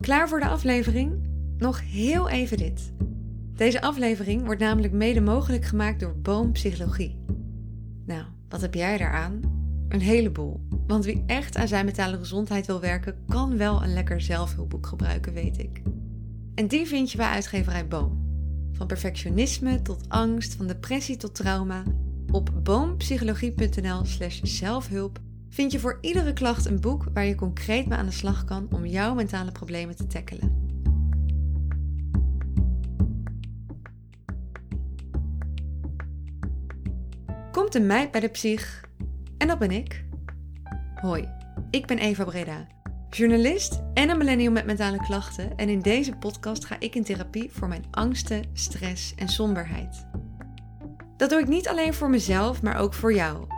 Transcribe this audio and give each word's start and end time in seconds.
Klaar 0.00 0.28
voor 0.28 0.40
de 0.40 0.48
aflevering? 0.48 1.28
Nog 1.58 1.80
heel 1.84 2.28
even 2.28 2.56
dit. 2.56 2.92
Deze 3.54 3.80
aflevering 3.80 4.44
wordt 4.44 4.60
namelijk 4.60 4.92
mede 4.92 5.20
mogelijk 5.20 5.64
gemaakt 5.64 6.00
door 6.00 6.16
Boom 6.16 6.52
Psychologie. 6.52 7.18
Nou, 8.06 8.24
wat 8.48 8.60
heb 8.60 8.74
jij 8.74 8.98
daaraan? 8.98 9.40
Een 9.88 10.00
heleboel. 10.00 10.60
Want 10.86 11.04
wie 11.04 11.22
echt 11.26 11.56
aan 11.56 11.68
zijn 11.68 11.84
mentale 11.84 12.18
gezondheid 12.18 12.66
wil 12.66 12.80
werken, 12.80 13.24
kan 13.28 13.56
wel 13.56 13.82
een 13.82 13.92
lekker 13.92 14.20
zelfhulpboek 14.20 14.86
gebruiken, 14.86 15.32
weet 15.32 15.58
ik. 15.58 15.82
En 16.54 16.68
die 16.68 16.86
vind 16.86 17.10
je 17.10 17.16
bij 17.16 17.28
uitgeverij 17.28 17.88
Boom. 17.88 18.28
Van 18.72 18.86
perfectionisme 18.86 19.82
tot 19.82 20.08
angst, 20.08 20.54
van 20.54 20.66
depressie 20.66 21.16
tot 21.16 21.34
trauma. 21.34 21.82
Op 22.30 22.50
boompsychologie.nl/slash 22.62 24.40
zelfhulp 24.42 25.20
vind 25.50 25.72
je 25.72 25.80
voor 25.80 25.98
iedere 26.00 26.32
klacht 26.32 26.66
een 26.66 26.80
boek 26.80 27.04
waar 27.12 27.24
je 27.24 27.34
concreet 27.34 27.86
mee 27.86 27.98
aan 27.98 28.06
de 28.06 28.12
slag 28.12 28.44
kan 28.44 28.68
om 28.72 28.86
jouw 28.86 29.14
mentale 29.14 29.52
problemen 29.52 29.96
te 29.96 30.06
tackelen. 30.06 30.68
Komt 37.52 37.74
een 37.74 37.86
meid 37.86 38.10
bij 38.10 38.20
de 38.20 38.28
psych 38.28 38.84
en 39.38 39.48
dat 39.48 39.58
ben 39.58 39.70
ik. 39.70 40.04
Hoi, 40.94 41.28
ik 41.70 41.86
ben 41.86 41.98
Eva 41.98 42.24
Breda, 42.24 42.66
journalist 43.10 43.80
en 43.94 44.10
een 44.10 44.18
millennial 44.18 44.52
met 44.52 44.66
mentale 44.66 44.98
klachten 44.98 45.56
en 45.56 45.68
in 45.68 45.80
deze 45.80 46.16
podcast 46.16 46.64
ga 46.64 46.76
ik 46.78 46.94
in 46.94 47.04
therapie 47.04 47.50
voor 47.52 47.68
mijn 47.68 47.84
angsten, 47.90 48.44
stress 48.52 49.14
en 49.14 49.28
somberheid. 49.28 50.06
Dat 51.16 51.30
doe 51.30 51.40
ik 51.40 51.48
niet 51.48 51.68
alleen 51.68 51.94
voor 51.94 52.10
mezelf, 52.10 52.62
maar 52.62 52.76
ook 52.76 52.94
voor 52.94 53.14
jou. 53.14 53.49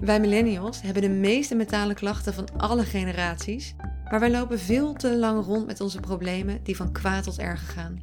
Wij 0.00 0.20
millennials 0.20 0.82
hebben 0.82 1.02
de 1.02 1.08
meeste 1.08 1.54
mentale 1.54 1.94
klachten 1.94 2.34
van 2.34 2.48
alle 2.56 2.84
generaties, 2.84 3.74
maar 4.10 4.20
wij 4.20 4.30
lopen 4.30 4.58
veel 4.58 4.92
te 4.92 5.16
lang 5.16 5.44
rond 5.44 5.66
met 5.66 5.80
onze 5.80 6.00
problemen 6.00 6.62
die 6.62 6.76
van 6.76 6.92
kwaad 6.92 7.24
tot 7.24 7.38
erger 7.38 7.68
gaan. 7.68 8.02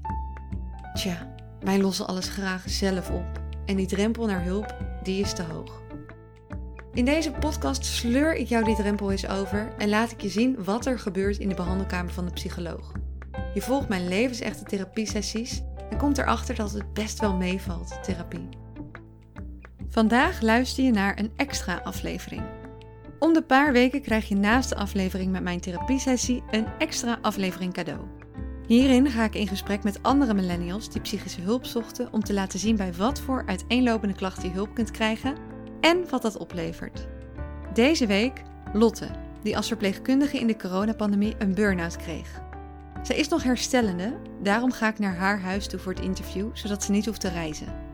Tja, 0.93 1.35
wij 1.59 1.79
lossen 1.79 2.07
alles 2.07 2.27
graag 2.27 2.63
zelf 2.69 3.09
op 3.09 3.41
en 3.65 3.75
die 3.75 3.87
drempel 3.87 4.25
naar 4.25 4.43
hulp, 4.43 4.75
die 5.03 5.21
is 5.21 5.33
te 5.33 5.43
hoog. 5.43 5.81
In 6.93 7.05
deze 7.05 7.31
podcast 7.31 7.85
sleur 7.85 8.35
ik 8.35 8.47
jou 8.47 8.63
die 8.63 8.75
drempel 8.75 9.11
eens 9.11 9.27
over 9.27 9.73
en 9.77 9.89
laat 9.89 10.11
ik 10.11 10.21
je 10.21 10.29
zien 10.29 10.63
wat 10.63 10.85
er 10.85 10.99
gebeurt 10.99 11.37
in 11.37 11.49
de 11.49 11.55
behandelkamer 11.55 12.13
van 12.13 12.25
de 12.25 12.31
psycholoog. 12.31 12.91
Je 13.53 13.61
volgt 13.61 13.89
mijn 13.89 14.07
levensechte 14.07 14.63
therapiesessies 14.63 15.61
en 15.89 15.97
komt 15.97 16.17
erachter 16.17 16.55
dat 16.55 16.71
het 16.71 16.93
best 16.93 17.19
wel 17.19 17.35
meevalt, 17.35 18.03
therapie. 18.03 18.64
Vandaag 19.95 20.41
luister 20.41 20.83
je 20.83 20.91
naar 20.91 21.19
een 21.19 21.31
extra 21.35 21.81
aflevering. 21.83 22.41
Om 23.19 23.33
de 23.33 23.41
paar 23.41 23.71
weken 23.71 24.01
krijg 24.01 24.27
je 24.27 24.35
naast 24.35 24.69
de 24.69 24.75
aflevering 24.75 25.31
met 25.31 25.43
mijn 25.43 25.59
therapiesessie 25.59 26.43
een 26.51 26.65
extra 26.77 27.17
aflevering 27.21 27.73
cadeau. 27.73 27.99
Hierin 28.67 29.09
ga 29.09 29.23
ik 29.23 29.35
in 29.35 29.47
gesprek 29.47 29.83
met 29.83 30.03
andere 30.03 30.33
millennials 30.33 30.89
die 30.89 31.01
psychische 31.01 31.41
hulp 31.41 31.65
zochten 31.65 32.13
om 32.13 32.23
te 32.23 32.33
laten 32.33 32.59
zien 32.59 32.75
bij 32.75 32.93
wat 32.93 33.19
voor 33.19 33.43
uiteenlopende 33.45 34.15
klachten 34.15 34.49
je 34.49 34.53
hulp 34.53 34.73
kunt 34.73 34.91
krijgen 34.91 35.35
en 35.81 36.09
wat 36.09 36.21
dat 36.21 36.37
oplevert. 36.37 37.07
Deze 37.73 38.05
week 38.05 38.41
Lotte, 38.73 39.09
die 39.43 39.57
als 39.57 39.67
verpleegkundige 39.67 40.39
in 40.39 40.47
de 40.47 40.57
coronapandemie 40.57 41.35
een 41.37 41.53
burn-out 41.53 41.95
kreeg. 41.95 42.41
Zij 43.03 43.15
is 43.15 43.27
nog 43.27 43.43
herstellende, 43.43 44.17
daarom 44.43 44.71
ga 44.71 44.87
ik 44.87 44.99
naar 44.99 45.15
haar 45.15 45.39
huis 45.39 45.67
toe 45.67 45.79
voor 45.79 45.93
het 45.93 46.03
interview, 46.03 46.49
zodat 46.53 46.83
ze 46.83 46.91
niet 46.91 47.05
hoeft 47.05 47.21
te 47.21 47.29
reizen. 47.29 47.84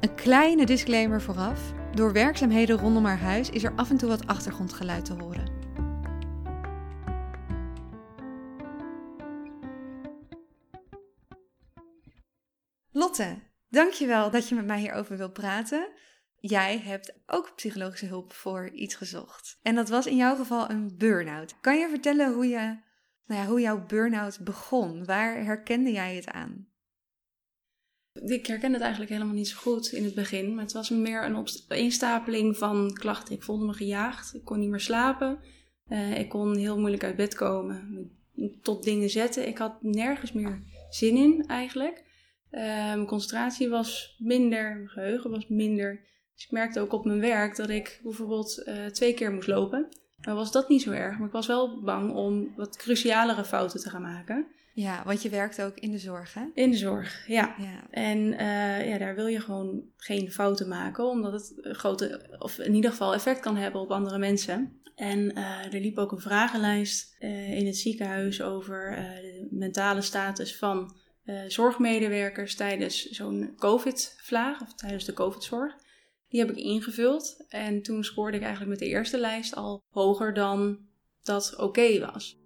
Een 0.00 0.14
kleine 0.14 0.66
disclaimer 0.66 1.22
vooraf. 1.22 1.72
Door 1.94 2.12
werkzaamheden 2.12 2.78
rondom 2.78 3.04
haar 3.04 3.18
huis 3.18 3.50
is 3.50 3.64
er 3.64 3.72
af 3.76 3.90
en 3.90 3.96
toe 3.96 4.08
wat 4.08 4.26
achtergrondgeluid 4.26 5.04
te 5.04 5.12
horen. 5.12 5.52
Lotte, 12.90 13.38
dankjewel 13.68 14.30
dat 14.30 14.48
je 14.48 14.54
met 14.54 14.66
mij 14.66 14.78
hierover 14.78 15.16
wilt 15.16 15.32
praten. 15.32 15.88
Jij 16.36 16.78
hebt 16.78 17.12
ook 17.26 17.52
psychologische 17.56 18.06
hulp 18.06 18.32
voor 18.32 18.68
iets 18.68 18.94
gezocht. 18.94 19.58
En 19.62 19.74
dat 19.74 19.88
was 19.88 20.06
in 20.06 20.16
jouw 20.16 20.36
geval 20.36 20.70
een 20.70 20.94
burn-out. 20.98 21.54
Kan 21.60 21.78
je 21.78 21.88
vertellen 21.88 22.32
hoe, 22.32 22.46
je, 22.46 22.78
nou 23.26 23.40
ja, 23.40 23.46
hoe 23.46 23.60
jouw 23.60 23.86
burn-out 23.86 24.40
begon? 24.40 25.04
Waar 25.04 25.44
herkende 25.44 25.92
jij 25.92 26.14
het 26.14 26.28
aan? 26.28 26.69
Ik 28.24 28.46
herken 28.46 28.72
het 28.72 28.82
eigenlijk 28.82 29.12
helemaal 29.12 29.34
niet 29.34 29.48
zo 29.48 29.56
goed 29.56 29.92
in 29.92 30.04
het 30.04 30.14
begin. 30.14 30.54
Maar 30.54 30.64
het 30.64 30.72
was 30.72 30.90
meer 30.90 31.24
een 31.24 31.36
opeenstapeling 31.36 32.56
van 32.56 32.92
klachten. 32.92 33.34
Ik 33.34 33.42
voelde 33.42 33.64
me 33.64 33.72
gejaagd. 33.72 34.34
Ik 34.34 34.44
kon 34.44 34.58
niet 34.58 34.70
meer 34.70 34.80
slapen. 34.80 35.38
Uh, 35.88 36.18
ik 36.18 36.28
kon 36.28 36.56
heel 36.56 36.78
moeilijk 36.78 37.04
uit 37.04 37.16
bed 37.16 37.34
komen. 37.34 38.10
Tot 38.62 38.82
dingen 38.82 39.10
zetten. 39.10 39.48
Ik 39.48 39.58
had 39.58 39.82
nergens 39.82 40.32
meer 40.32 40.62
zin 40.90 41.16
in 41.16 41.44
eigenlijk. 41.46 42.04
Uh, 42.50 42.60
mijn 42.60 43.06
concentratie 43.06 43.68
was 43.68 44.16
minder. 44.18 44.74
Mijn 44.76 44.88
geheugen 44.88 45.30
was 45.30 45.48
minder. 45.48 46.00
Dus 46.34 46.44
ik 46.44 46.50
merkte 46.50 46.80
ook 46.80 46.92
op 46.92 47.04
mijn 47.04 47.20
werk 47.20 47.56
dat 47.56 47.70
ik 47.70 48.00
bijvoorbeeld 48.02 48.62
uh, 48.66 48.86
twee 48.86 49.14
keer 49.14 49.32
moest 49.32 49.48
lopen. 49.48 49.88
Dan 50.20 50.34
was 50.34 50.52
dat 50.52 50.68
niet 50.68 50.82
zo 50.82 50.90
erg. 50.90 51.18
Maar 51.18 51.26
ik 51.26 51.32
was 51.32 51.46
wel 51.46 51.82
bang 51.82 52.14
om 52.14 52.52
wat 52.56 52.76
crucialere 52.76 53.44
fouten 53.44 53.80
te 53.80 53.90
gaan 53.90 54.02
maken. 54.02 54.46
Ja, 54.72 55.02
want 55.04 55.22
je 55.22 55.28
werkt 55.28 55.62
ook 55.62 55.78
in 55.78 55.90
de 55.90 55.98
zorg, 55.98 56.34
hè? 56.34 56.42
In 56.54 56.70
de 56.70 56.76
zorg, 56.76 57.26
ja. 57.26 57.54
ja. 57.58 57.90
En 57.90 58.18
uh, 58.18 58.88
ja, 58.88 58.98
daar 58.98 59.14
wil 59.14 59.26
je 59.26 59.40
gewoon 59.40 59.82
geen 59.96 60.32
fouten 60.32 60.68
maken, 60.68 61.04
omdat 61.04 61.32
het 61.32 61.58
grote, 61.76 62.36
of 62.38 62.58
in 62.58 62.74
ieder 62.74 62.90
geval 62.90 63.14
effect 63.14 63.40
kan 63.40 63.56
hebben 63.56 63.80
op 63.80 63.90
andere 63.90 64.18
mensen. 64.18 64.80
En 64.94 65.18
uh, 65.18 65.74
er 65.74 65.80
liep 65.80 65.98
ook 65.98 66.12
een 66.12 66.20
vragenlijst 66.20 67.16
uh, 67.20 67.58
in 67.58 67.66
het 67.66 67.76
ziekenhuis 67.76 68.42
over 68.42 68.90
de 69.20 69.48
mentale 69.50 70.00
status 70.00 70.56
van 70.56 70.98
zorgmedewerkers 71.46 72.54
tijdens 72.54 73.04
zo'n 73.04 73.54
COVID-vlaag, 73.56 74.60
of 74.60 74.74
tijdens 74.74 75.04
de 75.04 75.12
COVID-zorg. 75.12 75.74
Die 76.28 76.40
heb 76.40 76.50
ik 76.50 76.56
ingevuld 76.56 77.44
en 77.48 77.82
toen 77.82 78.04
scoorde 78.04 78.36
ik 78.36 78.42
eigenlijk 78.42 78.70
met 78.70 78.78
de 78.78 78.94
eerste 78.94 79.18
lijst 79.18 79.54
al 79.54 79.82
hoger 79.90 80.34
dan 80.34 80.78
dat 81.22 81.52
oké 81.52 81.62
okay 81.62 82.00
was. 82.00 82.39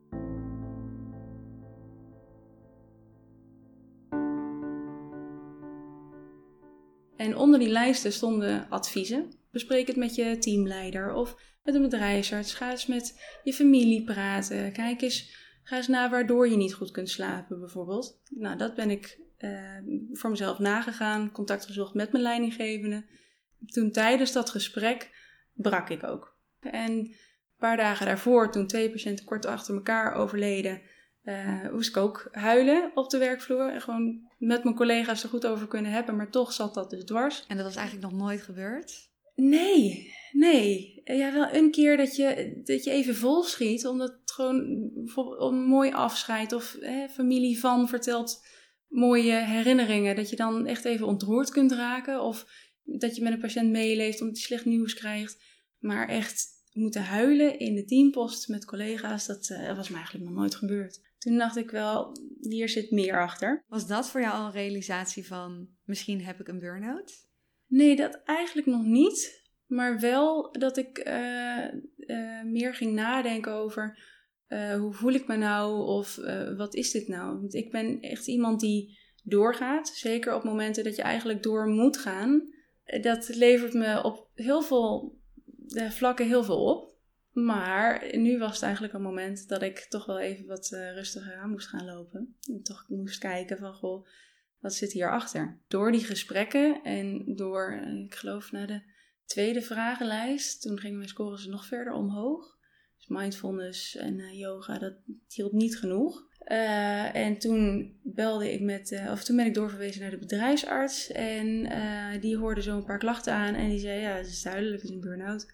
En 7.25 7.37
onder 7.37 7.59
die 7.59 7.69
lijsten 7.69 8.13
stonden 8.13 8.67
adviezen. 8.69 9.33
Bespreek 9.51 9.87
het 9.87 9.97
met 9.97 10.15
je 10.15 10.39
teamleider 10.39 11.13
of 11.13 11.37
met 11.63 11.75
een 11.75 11.83
bedrijfsarts. 11.83 12.55
Ga 12.55 12.71
eens 12.71 12.87
met 12.87 13.21
je 13.43 13.53
familie 13.53 14.05
praten. 14.05 14.73
Kijk 14.73 15.03
eens, 15.03 15.35
ga 15.63 15.77
eens 15.77 15.89
na 15.89 16.11
waardoor 16.11 16.49
je 16.49 16.57
niet 16.57 16.75
goed 16.75 16.91
kunt 16.91 17.09
slapen, 17.11 17.61
bijvoorbeeld. 17.61 18.21
Nou, 18.31 18.59
dat 18.59 18.75
ben 18.75 18.91
ik 18.91 19.21
uh, 19.39 19.79
voor 20.13 20.31
mezelf 20.31 20.59
nagegaan. 20.59 21.33
Contact 21.33 21.67
gezocht 21.67 21.95
met 21.95 22.13
mijn 22.13 22.25
leidinggevende. 22.25 23.05
Toen 23.67 23.91
tijdens 23.91 24.33
dat 24.33 24.51
gesprek 24.51 25.11
brak 25.53 25.89
ik 25.91 26.05
ook. 26.05 26.37
En 26.61 26.91
een 26.91 27.15
paar 27.57 27.77
dagen 27.77 28.07
daarvoor, 28.07 28.53
toen 28.53 28.67
twee 28.67 28.91
patiënten 28.91 29.25
kort 29.25 29.47
achter 29.47 29.75
elkaar 29.75 30.15
overleden, 30.15 30.83
uh, 31.25 31.71
moest 31.73 31.89
ik 31.89 31.97
ook 31.97 32.29
huilen 32.31 32.91
op 32.95 33.11
de 33.11 33.19
werkvloer. 33.19 33.73
En 33.73 33.81
gewoon 33.81 34.31
met 34.39 34.65
mijn 34.65 34.77
collega's 34.77 35.23
er 35.23 35.29
goed 35.29 35.47
over 35.47 35.69
kunnen 35.69 35.93
hebben, 35.93 36.17
maar 36.17 36.31
toch 36.31 36.53
zat 36.53 36.75
dat 36.75 36.91
dus 36.91 37.05
dwars. 37.05 37.45
En 37.49 37.57
dat 37.57 37.67
was 37.67 37.77
eigenlijk 37.77 38.11
nog 38.11 38.21
nooit 38.21 38.43
gebeurd? 38.43 39.13
Nee, 39.35 40.13
nee. 40.33 41.01
Ja, 41.05 41.33
wel 41.33 41.53
een 41.53 41.71
keer 41.71 41.97
dat 41.97 42.17
je, 42.17 42.61
dat 42.65 42.85
je 42.85 42.91
even 42.91 43.15
vol 43.15 43.43
schiet, 43.43 43.87
omdat 43.87 44.09
het 44.21 44.31
gewoon 44.31 44.57
een 45.39 45.65
mooi 45.65 45.93
afscheid 45.93 46.53
of 46.53 46.77
hè, 46.81 47.09
familie 47.09 47.59
van 47.59 47.89
vertelt 47.89 48.47
mooie 48.89 49.33
herinneringen. 49.33 50.17
Dat 50.17 50.31
je 50.31 50.37
dan 50.37 50.67
echt 50.67 50.85
even 50.85 51.07
ontroerd 51.07 51.51
kunt 51.51 51.73
raken 51.73 52.23
of 52.23 52.47
dat 52.83 53.17
je 53.17 53.23
met 53.23 53.33
een 53.33 53.41
patiënt 53.41 53.71
meeleeft 53.71 54.21
omdat 54.21 54.37
hij 54.37 54.45
slecht 54.45 54.65
nieuws 54.65 54.95
krijgt. 54.95 55.43
Maar 55.79 56.09
echt 56.09 56.47
moeten 56.73 57.03
huilen 57.03 57.59
in 57.59 57.75
de 57.75 57.85
teampost 57.85 58.49
met 58.49 58.65
collega's, 58.65 59.27
dat 59.27 59.49
uh, 59.49 59.77
was 59.77 59.89
me 59.89 59.97
eigenlijk 59.97 60.25
nog 60.25 60.35
nooit 60.35 60.55
gebeurd. 60.55 61.01
Toen 61.25 61.39
dacht 61.39 61.57
ik 61.57 61.71
wel, 61.71 62.17
hier 62.41 62.69
zit 62.69 62.91
meer 62.91 63.21
achter. 63.21 63.65
Was 63.69 63.87
dat 63.87 64.11
voor 64.11 64.21
jou 64.21 64.35
al 64.35 64.47
een 64.47 64.53
realisatie 64.53 65.27
van, 65.27 65.69
misschien 65.85 66.25
heb 66.25 66.41
ik 66.41 66.49
een 66.49 66.59
burn-out? 66.59 67.13
Nee, 67.67 67.97
dat 67.97 68.21
eigenlijk 68.25 68.67
nog 68.67 68.85
niet. 68.85 69.43
Maar 69.67 70.01
wel 70.01 70.53
dat 70.53 70.77
ik 70.77 71.09
uh, 71.09 71.65
uh, 71.97 72.43
meer 72.43 72.75
ging 72.75 72.93
nadenken 72.93 73.53
over 73.53 73.99
uh, 74.49 74.75
hoe 74.75 74.93
voel 74.93 75.13
ik 75.13 75.27
me 75.27 75.37
nou 75.37 75.87
of 75.87 76.17
wat 76.57 76.75
is 76.75 76.91
dit 76.91 77.09
nou? 77.09 77.41
Want 77.41 77.55
ik 77.55 77.71
ben 77.71 78.01
echt 78.01 78.27
iemand 78.27 78.61
die 78.61 78.99
doorgaat. 79.23 79.89
Zeker 79.89 80.35
op 80.35 80.45
momenten 80.45 80.85
dat 80.85 80.97
je 80.97 81.03
eigenlijk 81.03 81.43
door 81.43 81.67
moet 81.67 81.97
gaan. 81.97 82.49
Dat 83.01 83.29
levert 83.29 83.73
me 83.73 84.03
op 84.03 84.31
heel 84.35 84.63
veel 84.63 85.19
vlakken 85.89 86.27
heel 86.27 86.45
veel 86.45 86.65
op. 86.65 86.94
Maar 87.35 88.17
nu 88.17 88.39
was 88.39 88.53
het 88.53 88.63
eigenlijk 88.63 88.95
een 88.95 89.03
moment 89.03 89.49
dat 89.49 89.63
ik 89.63 89.79
toch 89.79 90.07
wel 90.07 90.19
even 90.19 90.47
wat 90.47 90.71
uh, 90.73 90.93
rustiger 90.93 91.37
aan 91.37 91.51
moest 91.51 91.69
gaan 91.69 91.85
lopen. 91.85 92.37
En 92.41 92.63
toch 92.63 92.85
moest 92.89 93.19
kijken 93.19 93.59
van, 93.59 93.75
goh, 93.75 94.07
wat 94.65 94.75
zit 94.75 94.93
hierachter? 94.93 95.59
Door 95.69 95.93
die 95.93 96.05
gesprekken 96.05 96.83
en 96.83 97.35
door, 97.37 97.81
eh, 97.83 98.05
ik 98.05 98.15
geloof, 98.15 98.53
naar 98.53 98.67
de 98.67 98.83
tweede 99.25 99.63
vragenlijst, 99.63 100.63
toen 100.63 100.79
gingen 100.79 100.97
mijn 100.97 101.09
scores 101.09 101.47
nog 101.47 101.67
verder 101.67 101.93
omhoog. 101.93 102.59
Dus 102.97 103.07
mindfulness 103.09 103.97
en 103.97 104.19
uh, 104.19 104.39
yoga, 104.39 104.79
dat 104.79 104.95
hield 105.29 105.53
niet 105.53 105.79
genoeg. 105.79 106.27
Eh, 106.39 107.15
en 107.15 107.39
toen 107.39 107.93
belde 108.03 108.53
ik 108.53 108.61
met, 108.61 109.01
of 109.11 109.25
toen 109.25 109.37
ben 109.37 109.47
ik 109.47 109.55
doorverwezen 109.55 110.01
naar 110.01 110.11
de 110.11 110.19
bedrijfsarts. 110.19 111.13
En 111.13 111.69
die 112.21 112.37
hoorde 112.37 112.63
zo 112.63 112.77
een 112.77 112.85
paar 112.85 112.99
klachten 112.99 113.33
aan 113.33 113.55
en 113.55 113.69
die 113.69 113.79
zei: 113.79 114.01
Ja, 114.01 114.17
het 114.17 114.27
is 114.27 114.43
duidelijk, 114.43 114.75
het 114.75 114.91
is 114.91 114.97
een 114.97 115.01
burn-out. 115.01 115.47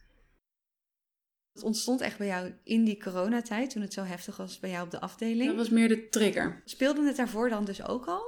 Het 1.52 1.62
ontstond 1.62 2.00
echt 2.00 2.18
bij 2.18 2.26
jou 2.26 2.54
in 2.64 2.84
die 2.84 3.02
coronatijd, 3.02 3.70
toen 3.70 3.82
het 3.82 3.92
zo 3.92 4.02
heftig 4.02 4.36
was 4.36 4.58
bij 4.58 4.70
jou 4.70 4.84
op 4.84 4.90
de 4.90 5.00
afdeling. 5.00 5.48
Dat 5.48 5.56
was 5.56 5.68
meer 5.68 5.88
de 5.88 6.08
trigger. 6.08 6.62
Speelde 6.64 7.06
het 7.06 7.16
daarvoor 7.16 7.48
dan 7.48 7.64
dus 7.64 7.86
ook 7.86 8.06
al? 8.06 8.22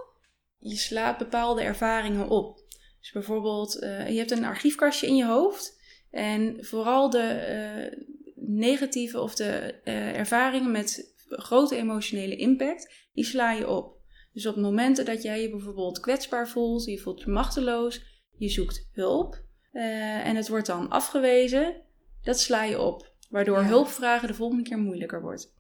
Je 0.59 0.77
slaat 0.77 1.19
bepaalde 1.19 1.63
ervaringen 1.63 2.29
op. 2.29 2.61
Dus 3.01 3.13
bijvoorbeeld, 3.13 3.73
je 4.09 4.17
hebt 4.17 4.31
een 4.31 4.45
archiefkastje 4.45 5.07
in 5.07 5.17
je 5.17 5.27
hoofd. 5.27 5.81
En 6.11 6.65
vooral 6.65 7.11
de 7.11 8.11
negatieve 8.35 9.21
of 9.21 9.35
de 9.35 9.81
ervaringen 10.15 10.71
met 10.71 11.15
grote 11.29 11.77
emotionele 11.77 12.37
impact, 12.37 13.09
die 13.13 13.25
sla 13.25 13.53
je 13.53 13.69
op. 13.69 14.01
Dus 14.33 14.47
op 14.47 14.57
momenten 14.57 15.05
dat 15.05 15.23
jij 15.23 15.43
je 15.43 15.51
bijvoorbeeld 15.51 16.01
kwetsbaar 16.01 16.49
voelt, 16.49 16.85
je 16.85 16.99
voelt 16.99 17.21
je 17.21 17.31
machteloos, 17.31 18.03
je 18.37 18.49
zoekt 18.49 18.89
hulp 18.93 19.43
en 19.73 20.37
het 20.37 20.49
wordt 20.49 20.67
dan 20.67 20.89
afgewezen, 20.89 21.83
dat 22.23 22.41
sla 22.41 22.65
je 22.65 22.81
op. 22.81 23.12
Waardoor 23.33 23.61
ja. 23.61 23.67
hulpvragen 23.67 24.29
de 24.29 24.35
volgende 24.35 24.63
keer 24.63 24.79
moeilijker 24.79 25.21
wordt. 25.21 25.53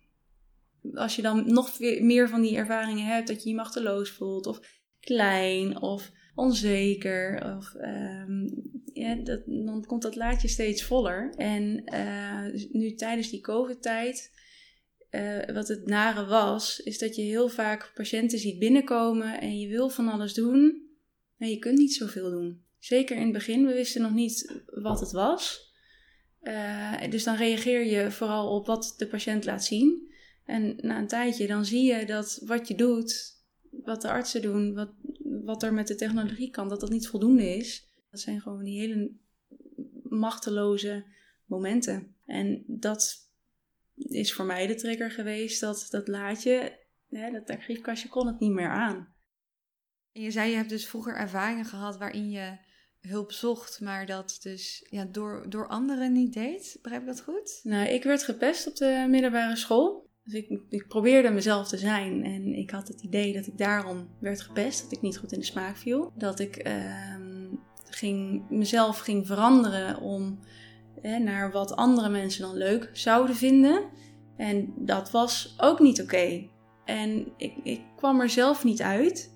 Als 0.94 1.16
je 1.16 1.22
dan 1.22 1.52
nog 1.52 1.78
meer 1.80 2.28
van 2.28 2.42
die 2.42 2.56
ervaringen 2.56 3.06
hebt, 3.06 3.28
dat 3.28 3.42
je 3.42 3.48
je 3.48 3.54
machteloos 3.54 4.10
voelt, 4.10 4.46
of 4.46 4.60
klein, 5.00 5.80
of 5.80 6.10
onzeker, 6.34 7.54
of, 7.56 7.74
um, 7.74 8.48
ja, 8.92 9.14
dat, 9.14 9.42
dan 9.46 9.84
komt 9.86 10.02
dat 10.02 10.16
laadje 10.16 10.48
steeds 10.48 10.84
voller. 10.84 11.34
En 11.36 11.82
uh, 11.94 12.68
nu 12.72 12.94
tijdens 12.94 13.30
die 13.30 13.40
COVID-tijd 13.40 14.32
uh, 15.10 15.54
wat 15.54 15.68
het 15.68 15.86
nare 15.86 16.26
was, 16.26 16.80
is 16.80 16.98
dat 16.98 17.16
je 17.16 17.22
heel 17.22 17.48
vaak 17.48 17.92
patiënten 17.94 18.38
ziet 18.38 18.58
binnenkomen 18.58 19.40
en 19.40 19.58
je 19.58 19.68
wil 19.68 19.88
van 19.88 20.08
alles 20.08 20.34
doen, 20.34 20.88
maar 21.36 21.48
je 21.48 21.58
kunt 21.58 21.78
niet 21.78 21.94
zoveel 21.94 22.30
doen. 22.30 22.62
Zeker 22.78 23.16
in 23.16 23.22
het 23.22 23.32
begin, 23.32 23.66
we 23.66 23.72
wisten 23.72 24.02
nog 24.02 24.12
niet 24.12 24.62
wat 24.66 25.00
het 25.00 25.12
was. 25.12 25.71
Uh, 26.42 27.10
dus 27.10 27.24
dan 27.24 27.36
reageer 27.36 27.84
je 27.84 28.10
vooral 28.10 28.54
op 28.54 28.66
wat 28.66 28.94
de 28.96 29.06
patiënt 29.06 29.44
laat 29.44 29.64
zien. 29.64 30.10
En 30.44 30.76
na 30.80 30.98
een 30.98 31.06
tijdje 31.06 31.46
dan 31.46 31.64
zie 31.64 31.94
je 31.94 32.06
dat 32.06 32.42
wat 32.44 32.68
je 32.68 32.74
doet, 32.74 33.36
wat 33.70 34.02
de 34.02 34.08
artsen 34.08 34.42
doen, 34.42 34.74
wat, 34.74 34.92
wat 35.22 35.62
er 35.62 35.72
met 35.72 35.86
de 35.86 35.94
technologie 35.94 36.50
kan, 36.50 36.68
dat 36.68 36.80
dat 36.80 36.90
niet 36.90 37.08
voldoende 37.08 37.56
is. 37.56 37.88
Dat 38.10 38.20
zijn 38.20 38.40
gewoon 38.40 38.64
die 38.64 38.80
hele 38.80 39.10
machteloze 40.02 41.04
momenten. 41.44 42.16
En 42.26 42.64
dat 42.66 43.30
is 43.94 44.32
voor 44.32 44.44
mij 44.44 44.66
de 44.66 44.74
trigger 44.74 45.10
geweest 45.10 45.60
dat 45.60 45.86
dat 45.90 46.08
laadje, 46.08 46.78
hè, 47.08 47.30
dat 47.30 47.50
archiefkastje, 47.50 48.08
kon 48.08 48.26
het 48.26 48.40
niet 48.40 48.52
meer 48.52 48.70
aan. 48.70 49.14
En 50.12 50.22
je 50.22 50.30
zei, 50.30 50.50
je 50.50 50.56
hebt 50.56 50.68
dus 50.68 50.86
vroeger 50.86 51.14
ervaringen 51.14 51.64
gehad 51.64 51.98
waarin 51.98 52.30
je 52.30 52.58
hulp 53.08 53.32
zocht, 53.32 53.80
maar 53.80 54.06
dat 54.06 54.38
dus 54.42 54.86
ja, 54.90 55.04
door, 55.04 55.44
door 55.48 55.68
anderen 55.68 56.12
niet 56.12 56.32
deed. 56.32 56.78
Begrijp 56.82 57.02
ik 57.02 57.08
dat 57.08 57.22
goed? 57.22 57.60
Nou, 57.62 57.88
ik 57.88 58.02
werd 58.02 58.22
gepest 58.22 58.66
op 58.66 58.76
de 58.76 59.06
middelbare 59.08 59.56
school. 59.56 60.10
Dus 60.24 60.34
ik, 60.34 60.60
ik 60.68 60.88
probeerde 60.88 61.30
mezelf 61.30 61.68
te 61.68 61.78
zijn 61.78 62.24
en 62.24 62.54
ik 62.54 62.70
had 62.70 62.88
het 62.88 63.02
idee 63.02 63.32
dat 63.32 63.46
ik 63.46 63.58
daarom 63.58 64.08
werd 64.18 64.40
gepest, 64.40 64.82
dat 64.82 64.92
ik 64.92 65.00
niet 65.00 65.18
goed 65.18 65.32
in 65.32 65.38
de 65.38 65.44
smaak 65.44 65.76
viel. 65.76 66.12
Dat 66.14 66.38
ik 66.38 66.66
uh, 66.66 67.16
ging, 67.84 68.48
mezelf 68.50 68.98
ging 68.98 69.26
veranderen 69.26 70.00
om 70.00 70.38
naar 71.02 71.52
wat 71.52 71.76
andere 71.76 72.08
mensen 72.08 72.42
dan 72.42 72.56
leuk 72.56 72.90
zouden 72.92 73.36
vinden. 73.36 73.84
En 74.36 74.72
dat 74.76 75.10
was 75.10 75.54
ook 75.58 75.80
niet 75.80 76.02
oké. 76.02 76.48
En 76.84 77.32
ik, 77.36 77.54
ik 77.62 77.80
kwam 77.96 78.20
er 78.20 78.30
zelf 78.30 78.64
niet 78.64 78.82
uit. 78.82 79.31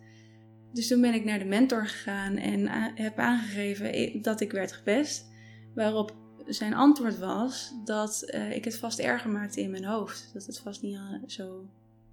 Dus 0.76 0.88
toen 0.88 1.00
ben 1.00 1.14
ik 1.14 1.24
naar 1.24 1.38
de 1.38 1.44
mentor 1.44 1.86
gegaan 1.86 2.36
en 2.36 2.68
heb 2.94 3.18
aangegeven 3.18 4.22
dat 4.22 4.40
ik 4.40 4.52
werd 4.52 4.72
gepest. 4.72 5.26
Waarop 5.74 6.14
zijn 6.46 6.74
antwoord 6.74 7.18
was 7.18 7.72
dat 7.84 8.30
uh, 8.34 8.56
ik 8.56 8.64
het 8.64 8.76
vast 8.76 8.98
erger 8.98 9.30
maakte 9.30 9.60
in 9.60 9.70
mijn 9.70 9.84
hoofd. 9.84 10.30
Dat 10.32 10.46
het 10.46 10.58
vast 10.58 10.82
niet 10.82 10.98
zo, 11.26 11.70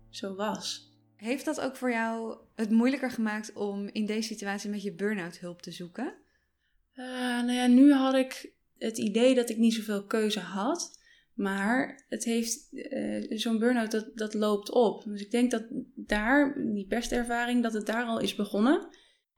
zo 0.10 0.36
was. 0.36 0.92
Heeft 1.16 1.46
dat 1.46 1.62
ook 1.62 1.76
voor 1.76 1.92
jou 1.92 2.38
het 2.56 2.70
moeilijker 2.70 3.12
gemaakt 3.12 3.54
om 3.54 3.90
in 3.92 4.06
deze 4.06 4.28
situatie 4.28 4.70
met 4.70 4.84
je 4.84 4.94
burn-out 4.94 5.38
hulp 5.38 5.62
te 5.62 5.72
zoeken? 5.72 6.14
Uh, 6.96 7.06
nou 7.16 7.52
ja, 7.52 7.68
nu 7.68 7.94
had 7.94 8.14
ik 8.14 8.52
het 8.78 8.98
idee 8.98 9.36
dat 9.36 9.50
ik 9.50 9.58
niet 9.58 9.74
zoveel 9.74 10.06
keuze 10.06 10.40
had. 10.40 11.00
Maar 11.34 12.06
het 12.10 12.24
heeft 12.24 12.68
uh, 12.72 13.38
zo'n 13.38 13.60
burn-out 13.60 13.92
dat, 13.92 14.12
dat 14.16 14.34
loopt 14.34 14.72
op. 14.72 15.04
Dus 15.04 15.22
ik 15.22 15.32
denk 15.32 15.52
dat 15.52 15.66
daar, 15.96 16.56
die 16.74 16.88
pestervaring, 16.88 17.64
dat 17.64 17.74
het 17.74 17.86
daar 17.86 18.06
al 18.06 18.20
is 18.20 18.36
begonnen. 18.36 18.88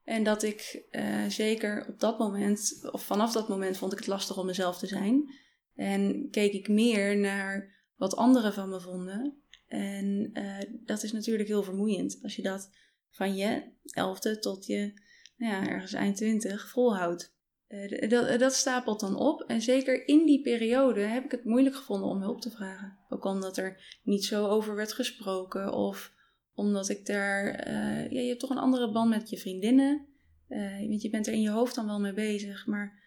En 0.03 0.23
dat 0.23 0.43
ik 0.43 0.85
uh, 0.91 1.25
zeker 1.25 1.87
op 1.87 1.99
dat 1.99 2.19
moment, 2.19 2.87
of 2.91 3.03
vanaf 3.03 3.31
dat 3.31 3.49
moment, 3.49 3.77
vond 3.77 3.91
ik 3.91 3.97
het 3.97 4.07
lastig 4.07 4.37
om 4.37 4.45
mezelf 4.45 4.77
te 4.77 4.87
zijn. 4.87 5.33
En 5.75 6.27
keek 6.31 6.53
ik 6.53 6.67
meer 6.67 7.17
naar 7.17 7.73
wat 7.95 8.15
anderen 8.15 8.53
van 8.53 8.69
me 8.69 8.81
vonden. 8.81 9.41
En 9.67 10.29
uh, 10.33 10.57
dat 10.85 11.03
is 11.03 11.11
natuurlijk 11.11 11.47
heel 11.47 11.63
vermoeiend. 11.63 12.19
Als 12.21 12.35
je 12.35 12.41
dat 12.41 12.71
van 13.09 13.35
je 13.35 13.63
elfde 13.83 14.39
tot 14.39 14.65
je, 14.65 15.01
nou 15.37 15.53
ja, 15.53 15.69
ergens 15.69 15.93
eind 15.93 16.17
twintig 16.17 16.69
volhoudt. 16.69 17.34
Uh, 17.69 18.09
dat, 18.09 18.39
dat, 18.39 18.53
stapelt 18.53 18.99
dan 18.99 19.15
op. 19.15 19.41
En 19.41 19.61
zeker 19.61 20.07
in 20.07 20.25
die 20.25 20.41
periode 20.41 21.01
heb 21.01 21.25
ik 21.25 21.31
het 21.31 21.45
moeilijk 21.45 21.75
gevonden 21.75 22.09
om 22.09 22.21
hulp 22.21 22.41
te 22.41 22.51
vragen. 22.51 22.97
Ook 23.09 23.25
omdat 23.25 23.57
er 23.57 23.99
niet 24.03 24.25
zo 24.25 24.47
over 24.47 24.75
werd 24.75 24.93
gesproken. 24.93 25.73
Of 25.73 26.13
omdat 26.53 26.89
ik 26.89 27.05
daar. 27.05 27.67
Uh, 27.67 28.11
ja, 28.11 28.19
je 28.21 28.27
hebt 28.27 28.39
toch 28.39 28.49
een 28.49 28.57
andere 28.57 28.91
band 28.91 29.09
met 29.09 29.29
je 29.29 29.37
vriendinnen. 29.37 30.05
Want 30.87 31.01
je 31.01 31.09
bent 31.09 31.27
er 31.27 31.33
in 31.33 31.41
je 31.41 31.49
hoofd 31.49 31.75
dan 31.75 31.85
wel 31.85 31.99
mee 31.99 32.13
bezig. 32.13 32.65
Maar 32.65 33.03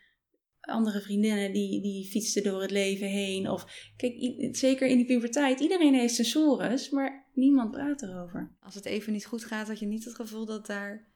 andere 0.68 1.00
vriendinnen 1.00 1.52
die, 1.52 1.82
die 1.82 2.06
fietsten 2.10 2.42
door 2.42 2.60
het 2.60 2.70
leven 2.70 3.06
heen. 3.06 3.50
Of 3.50 3.90
kijk, 3.96 4.48
zeker 4.56 4.88
in 4.88 4.96
die 4.96 5.06
puberteit. 5.06 5.60
Iedereen 5.60 5.94
heeft 5.94 6.14
sensoren, 6.14 6.78
maar 6.90 7.26
niemand 7.34 7.70
praat 7.70 8.02
erover. 8.02 8.56
Als 8.60 8.74
het 8.74 8.84
even 8.84 9.12
niet 9.12 9.26
goed 9.26 9.44
gaat, 9.44 9.68
had 9.68 9.78
je 9.78 9.86
niet 9.86 10.04
het 10.04 10.14
gevoel 10.14 10.46
dat 10.46 10.66
daar 10.66 11.06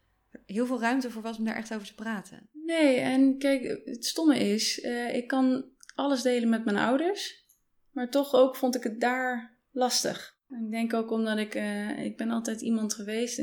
heel 0.46 0.66
veel 0.66 0.80
ruimte 0.80 1.10
voor 1.10 1.22
was 1.22 1.38
om 1.38 1.44
daar 1.44 1.56
echt 1.56 1.74
over 1.74 1.86
te 1.86 1.94
praten. 1.94 2.48
Nee, 2.52 2.96
en 2.96 3.38
kijk, 3.38 3.80
het 3.84 4.06
stomme 4.06 4.38
is, 4.38 4.84
uh, 4.84 5.14
ik 5.14 5.26
kan 5.26 5.64
alles 5.94 6.22
delen 6.22 6.48
met 6.48 6.64
mijn 6.64 6.76
ouders, 6.76 7.44
maar 7.90 8.10
toch 8.10 8.34
ook 8.34 8.56
vond 8.56 8.74
ik 8.74 8.82
het 8.82 9.00
daar 9.00 9.56
lastig. 9.70 10.36
Ik 10.48 10.70
denk 10.70 10.94
ook 10.94 11.10
omdat 11.10 11.38
ik, 11.38 11.54
uh, 11.54 12.04
ik 12.04 12.16
ben 12.16 12.30
altijd 12.30 12.60
iemand 12.60 12.94
geweest, 12.94 13.42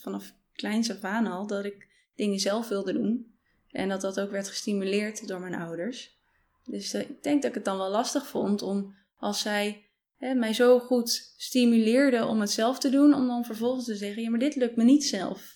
vanaf 0.00 0.34
kleins 0.52 1.02
af 1.02 1.26
al, 1.26 1.46
dat 1.46 1.64
ik 1.64 1.88
dingen 2.14 2.38
zelf 2.38 2.68
wilde 2.68 2.92
doen. 2.92 3.34
En 3.70 3.88
dat 3.88 4.00
dat 4.00 4.20
ook 4.20 4.30
werd 4.30 4.48
gestimuleerd 4.48 5.28
door 5.28 5.40
mijn 5.40 5.54
ouders. 5.54 6.18
Dus 6.64 6.94
uh, 6.94 7.00
ik 7.00 7.22
denk 7.22 7.42
dat 7.42 7.50
ik 7.50 7.56
het 7.56 7.64
dan 7.64 7.78
wel 7.78 7.90
lastig 7.90 8.26
vond 8.26 8.62
om, 8.62 8.94
als 9.18 9.40
zij 9.40 9.84
hè, 10.16 10.34
mij 10.34 10.54
zo 10.54 10.78
goed 10.78 11.34
stimuleerden 11.36 12.28
om 12.28 12.40
het 12.40 12.50
zelf 12.50 12.78
te 12.78 12.90
doen, 12.90 13.14
om 13.14 13.26
dan 13.26 13.44
vervolgens 13.44 13.84
te 13.84 13.96
zeggen, 13.96 14.22
ja 14.22 14.30
maar 14.30 14.38
dit 14.38 14.56
lukt 14.56 14.76
me 14.76 14.84
niet 14.84 15.04
zelf. 15.04 15.55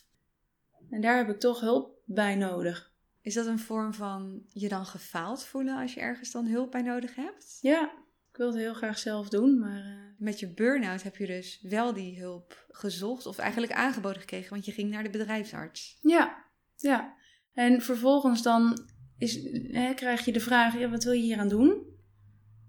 En 0.91 1.01
daar 1.01 1.17
heb 1.17 1.29
ik 1.29 1.41
toch 1.41 1.61
hulp 1.61 1.99
bij 2.05 2.35
nodig. 2.35 2.93
Is 3.23 3.35
dat 3.35 3.47
een 3.47 3.59
vorm 3.59 3.95
van 3.95 4.43
je 4.49 4.69
dan 4.69 4.87
gefaald 4.87 5.45
voelen 5.45 5.79
als 5.79 5.95
je 5.95 6.01
ergens 6.01 6.31
dan 6.31 6.47
hulp 6.47 6.71
bij 6.71 6.83
nodig 6.83 7.15
hebt? 7.15 7.59
Ja, 7.61 7.93
ik 8.31 8.37
wil 8.37 8.47
het 8.47 8.57
heel 8.57 8.75
graag 8.75 8.99
zelf 8.99 9.29
doen, 9.29 9.59
maar... 9.59 9.85
Uh... 9.85 10.09
Met 10.21 10.41
je 10.41 10.55
burn-out 10.55 11.03
heb 11.03 11.17
je 11.17 11.27
dus 11.27 11.61
wel 11.63 11.93
die 11.93 12.21
hulp 12.21 12.67
gezocht 12.69 13.27
of 13.27 13.39
eigenlijk 13.39 13.73
aangeboden 13.73 14.21
gekregen, 14.21 14.51
want 14.51 14.65
je 14.65 14.73
ging 14.73 14.91
naar 14.91 15.03
de 15.03 15.11
bedrijfsarts. 15.11 15.99
Ja, 16.01 16.45
ja. 16.77 17.15
En 17.53 17.83
vervolgens 17.83 18.43
dan 18.43 18.89
is, 19.19 19.35
hè, 19.73 19.95
krijg 19.95 20.25
je 20.25 20.33
de 20.33 20.41
vraag, 20.41 20.79
ja, 20.79 20.89
wat 20.89 21.05
wil 21.05 21.13
je 21.13 21.23
hier 21.23 21.39
aan 21.39 21.49
doen? 21.49 21.83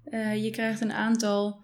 Uh, 0.06 0.44
je 0.44 0.50
krijgt 0.50 0.82
een 0.82 0.92
aantal 0.92 1.64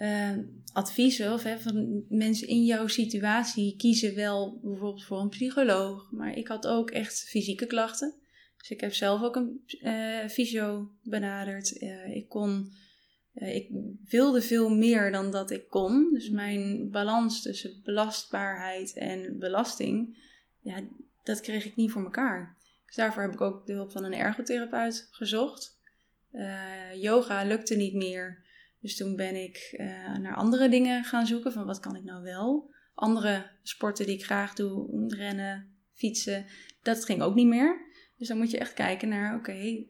uh, 0.00 0.38
adviezen 0.72 1.32
of 1.32 1.42
hè, 1.42 1.58
van 1.58 2.04
mensen 2.08 2.48
in 2.48 2.64
jouw 2.64 2.86
situatie 2.86 3.76
kiezen 3.76 4.14
wel 4.14 4.58
bijvoorbeeld 4.62 5.04
voor 5.04 5.20
een 5.20 5.28
psycholoog. 5.28 6.10
Maar 6.10 6.36
ik 6.36 6.48
had 6.48 6.66
ook 6.66 6.90
echt 6.90 7.24
fysieke 7.28 7.66
klachten. 7.66 8.14
Dus 8.56 8.70
ik 8.70 8.80
heb 8.80 8.94
zelf 8.94 9.22
ook 9.22 9.36
een 9.36 9.64
uh, 9.82 10.28
fysio 10.28 10.90
benaderd. 11.02 11.82
Uh, 11.82 12.16
ik 12.16 12.28
kon, 12.28 12.72
uh, 13.34 13.54
ik 13.54 13.68
wilde 14.08 14.42
veel 14.42 14.70
meer 14.70 15.12
dan 15.12 15.30
dat 15.30 15.50
ik 15.50 15.68
kon. 15.68 16.10
Dus 16.12 16.30
mijn 16.30 16.90
balans 16.90 17.42
tussen 17.42 17.80
belastbaarheid 17.82 18.92
en 18.96 19.38
belasting, 19.38 20.18
ja, 20.60 20.80
dat 21.22 21.40
kreeg 21.40 21.64
ik 21.64 21.76
niet 21.76 21.90
voor 21.90 22.04
elkaar. 22.04 22.56
Dus 22.86 22.94
daarvoor 22.94 23.22
heb 23.22 23.32
ik 23.32 23.40
ook 23.40 23.66
de 23.66 23.72
hulp 23.72 23.92
van 23.92 24.04
een 24.04 24.14
ergotherapeut 24.14 25.08
gezocht. 25.10 25.78
yoga 26.94 27.44
lukte 27.44 27.74
niet 27.74 27.94
meer. 27.94 28.43
Dus 28.84 28.96
toen 28.96 29.16
ben 29.16 29.42
ik 29.42 29.74
uh, 29.80 30.16
naar 30.16 30.34
andere 30.34 30.68
dingen 30.68 31.04
gaan 31.04 31.26
zoeken 31.26 31.52
van 31.52 31.66
wat 31.66 31.80
kan 31.80 31.96
ik 31.96 32.04
nou 32.04 32.22
wel. 32.22 32.70
Andere 32.94 33.50
sporten 33.62 34.06
die 34.06 34.14
ik 34.14 34.24
graag 34.24 34.54
doe, 34.54 35.04
rennen, 35.08 35.76
fietsen, 35.92 36.46
dat 36.82 37.04
ging 37.04 37.22
ook 37.22 37.34
niet 37.34 37.46
meer. 37.46 37.80
Dus 38.18 38.28
dan 38.28 38.36
moet 38.36 38.50
je 38.50 38.58
echt 38.58 38.72
kijken 38.72 39.08
naar, 39.08 39.36
oké, 39.36 39.84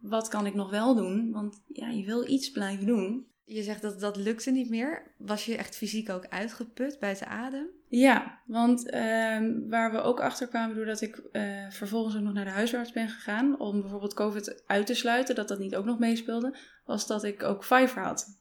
wat 0.00 0.28
kan 0.28 0.46
ik 0.46 0.54
nog 0.54 0.70
wel 0.70 0.94
doen? 0.94 1.30
Want 1.32 1.62
ja, 1.66 1.88
je 1.88 2.04
wil 2.04 2.28
iets 2.28 2.50
blijven 2.50 2.86
doen. 2.86 3.26
Je 3.44 3.62
zegt 3.62 3.82
dat 3.82 4.00
dat 4.00 4.16
lukte 4.16 4.50
niet 4.50 4.70
meer. 4.70 5.14
Was 5.18 5.44
je 5.44 5.56
echt 5.56 5.76
fysiek 5.76 6.10
ook 6.10 6.26
uitgeput 6.26 6.98
buiten 7.00 7.28
adem? 7.28 7.66
Ja, 7.88 8.40
want 8.46 8.90
ehm, 8.90 9.68
waar 9.68 9.92
we 9.92 10.00
ook 10.00 10.20
achter 10.20 10.48
kwamen 10.48 10.76
doordat 10.76 11.00
ik 11.00 11.20
uh, 11.32 11.70
vervolgens 11.70 12.16
ook 12.16 12.22
nog 12.22 12.32
naar 12.32 12.44
de 12.44 12.50
huisarts 12.50 12.92
ben 12.92 13.08
gegaan 13.08 13.60
om 13.60 13.80
bijvoorbeeld 13.80 14.14
COVID 14.14 14.62
uit 14.66 14.86
te 14.86 14.94
sluiten, 14.94 15.34
dat 15.34 15.48
dat 15.48 15.58
niet 15.58 15.76
ook 15.76 15.84
nog 15.84 15.98
meespeelde, 15.98 16.56
was 16.84 17.06
dat 17.06 17.24
ik 17.24 17.42
ook 17.42 17.64
Fiverr 17.64 18.04
had. 18.04 18.38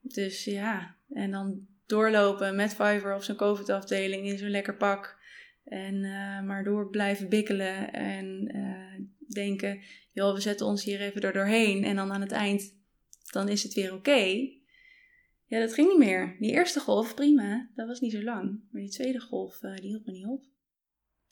Dus 0.00 0.44
ja, 0.44 0.94
en 1.12 1.30
dan 1.30 1.66
doorlopen 1.86 2.56
met 2.56 2.70
Fiverr 2.70 3.14
op 3.14 3.22
zo'n 3.22 3.36
COVID-afdeling 3.36 4.26
in 4.26 4.38
zo'n 4.38 4.50
lekker 4.50 4.76
pak. 4.76 5.18
En 5.64 5.94
uh, 5.94 6.40
maar 6.42 6.64
door 6.64 6.90
blijven 6.90 7.28
bikkelen 7.28 7.92
en 7.92 8.56
uh, 8.56 9.06
denken, 9.32 9.80
joh, 10.12 10.34
we 10.34 10.40
zetten 10.40 10.66
ons 10.66 10.84
hier 10.84 11.00
even 11.00 11.20
er 11.20 11.32
doorheen. 11.32 11.84
En 11.84 11.96
dan 11.96 12.12
aan 12.12 12.20
het 12.20 12.32
eind, 12.32 12.74
dan 13.30 13.48
is 13.48 13.62
het 13.62 13.74
weer 13.74 13.94
oké. 13.94 14.50
Ja, 15.46 15.60
dat 15.60 15.74
ging 15.74 15.88
niet 15.88 15.98
meer. 15.98 16.36
Die 16.38 16.52
eerste 16.52 16.80
golf, 16.80 17.14
prima, 17.14 17.70
dat 17.74 17.86
was 17.86 18.00
niet 18.00 18.12
zo 18.12 18.22
lang. 18.22 18.60
Maar 18.70 18.80
die 18.80 18.90
tweede 18.90 19.20
golf, 19.20 19.62
uh, 19.62 19.76
die 19.76 19.88
hield 19.88 20.06
me 20.06 20.12
niet 20.12 20.26
op. 20.26 20.44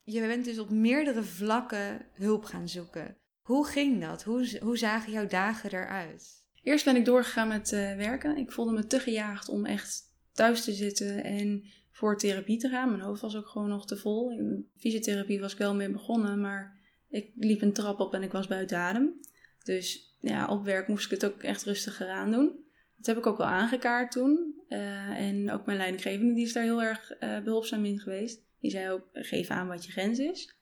Je 0.03 0.21
bent 0.21 0.45
dus 0.45 0.59
op 0.59 0.71
meerdere 0.71 1.23
vlakken 1.23 2.07
hulp 2.13 2.45
gaan 2.45 2.69
zoeken. 2.69 3.17
Hoe 3.41 3.67
ging 3.67 4.01
dat? 4.01 4.23
Hoe, 4.23 4.59
hoe 4.63 4.79
zagen 4.79 5.13
jouw 5.13 5.27
dagen 5.27 5.73
eruit? 5.73 6.43
Eerst 6.63 6.85
ben 6.85 6.97
ik 6.97 7.05
doorgegaan 7.05 7.49
met 7.49 7.71
werken. 7.71 8.37
Ik 8.37 8.53
voelde 8.53 8.73
me 8.73 8.87
te 8.87 9.01
gejaagd 9.01 9.49
om 9.49 9.65
echt 9.65 10.03
thuis 10.33 10.65
te 10.65 10.73
zitten 10.73 11.25
en 11.25 11.65
voor 11.91 12.19
therapie 12.19 12.59
te 12.59 12.69
gaan. 12.69 12.89
Mijn 12.89 13.01
hoofd 13.01 13.21
was 13.21 13.37
ook 13.37 13.47
gewoon 13.47 13.69
nog 13.69 13.87
te 13.87 13.97
vol. 13.97 14.31
In 14.31 14.71
fysiotherapie 14.77 15.41
was 15.41 15.53
ik 15.53 15.59
wel 15.59 15.75
mee 15.75 15.91
begonnen, 15.91 16.41
maar 16.41 16.81
ik 17.09 17.33
liep 17.35 17.63
een 17.63 17.73
trap 17.73 18.01
op 18.01 18.15
en 18.15 18.23
ik 18.23 18.33
was 18.33 18.47
buiten 18.47 18.79
adem. 18.79 19.21
Dus 19.63 20.17
ja, 20.21 20.49
op 20.49 20.65
werk 20.65 20.89
moest 20.89 21.05
ik 21.05 21.11
het 21.11 21.33
ook 21.33 21.43
echt 21.43 21.65
rustiger 21.65 22.09
aan 22.09 22.31
doen. 22.31 22.64
Dat 22.97 23.07
heb 23.07 23.17
ik 23.17 23.27
ook 23.27 23.39
wel 23.39 23.47
aangekaart 23.47 24.13
toen. 24.13 24.55
Uh, 24.69 25.21
en 25.21 25.51
ook 25.51 25.67
mijn 25.67 25.79
leidinggevende 25.79 26.35
die 26.35 26.45
is 26.45 26.53
daar 26.53 26.63
heel 26.63 26.83
erg 26.83 27.13
uh, 27.21 27.41
behulpzaam 27.41 27.85
in 27.85 27.99
geweest. 27.99 28.43
Die 28.61 28.71
zei 28.71 28.91
ook, 28.91 29.09
geef 29.13 29.49
aan 29.49 29.69
wat 29.69 29.85
je 29.85 29.93
grens 29.93 30.19
is. 30.19 30.57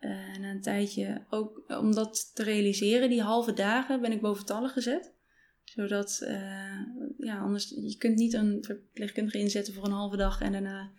Uh, 0.00 0.36
en 0.36 0.42
een 0.42 0.60
tijdje 0.60 1.24
ook 1.30 1.64
om 1.68 1.94
dat 1.94 2.34
te 2.34 2.42
realiseren, 2.42 3.08
die 3.08 3.22
halve 3.22 3.52
dagen 3.52 4.00
ben 4.00 4.12
ik 4.12 4.20
boventallig 4.20 4.72
gezet 4.72 5.18
zodat, 5.64 6.18
ja, 7.18 7.38
anders, 7.38 7.68
je 7.68 7.96
kunt 7.98 8.16
niet 8.16 8.32
een 8.32 8.58
verpleegkundige 8.60 9.38
inzetten 9.38 9.74
voor 9.74 9.84
een 9.84 9.92
halve 9.92 10.16
dag 10.16 10.40
en 10.40 10.52
daarna 10.52 10.92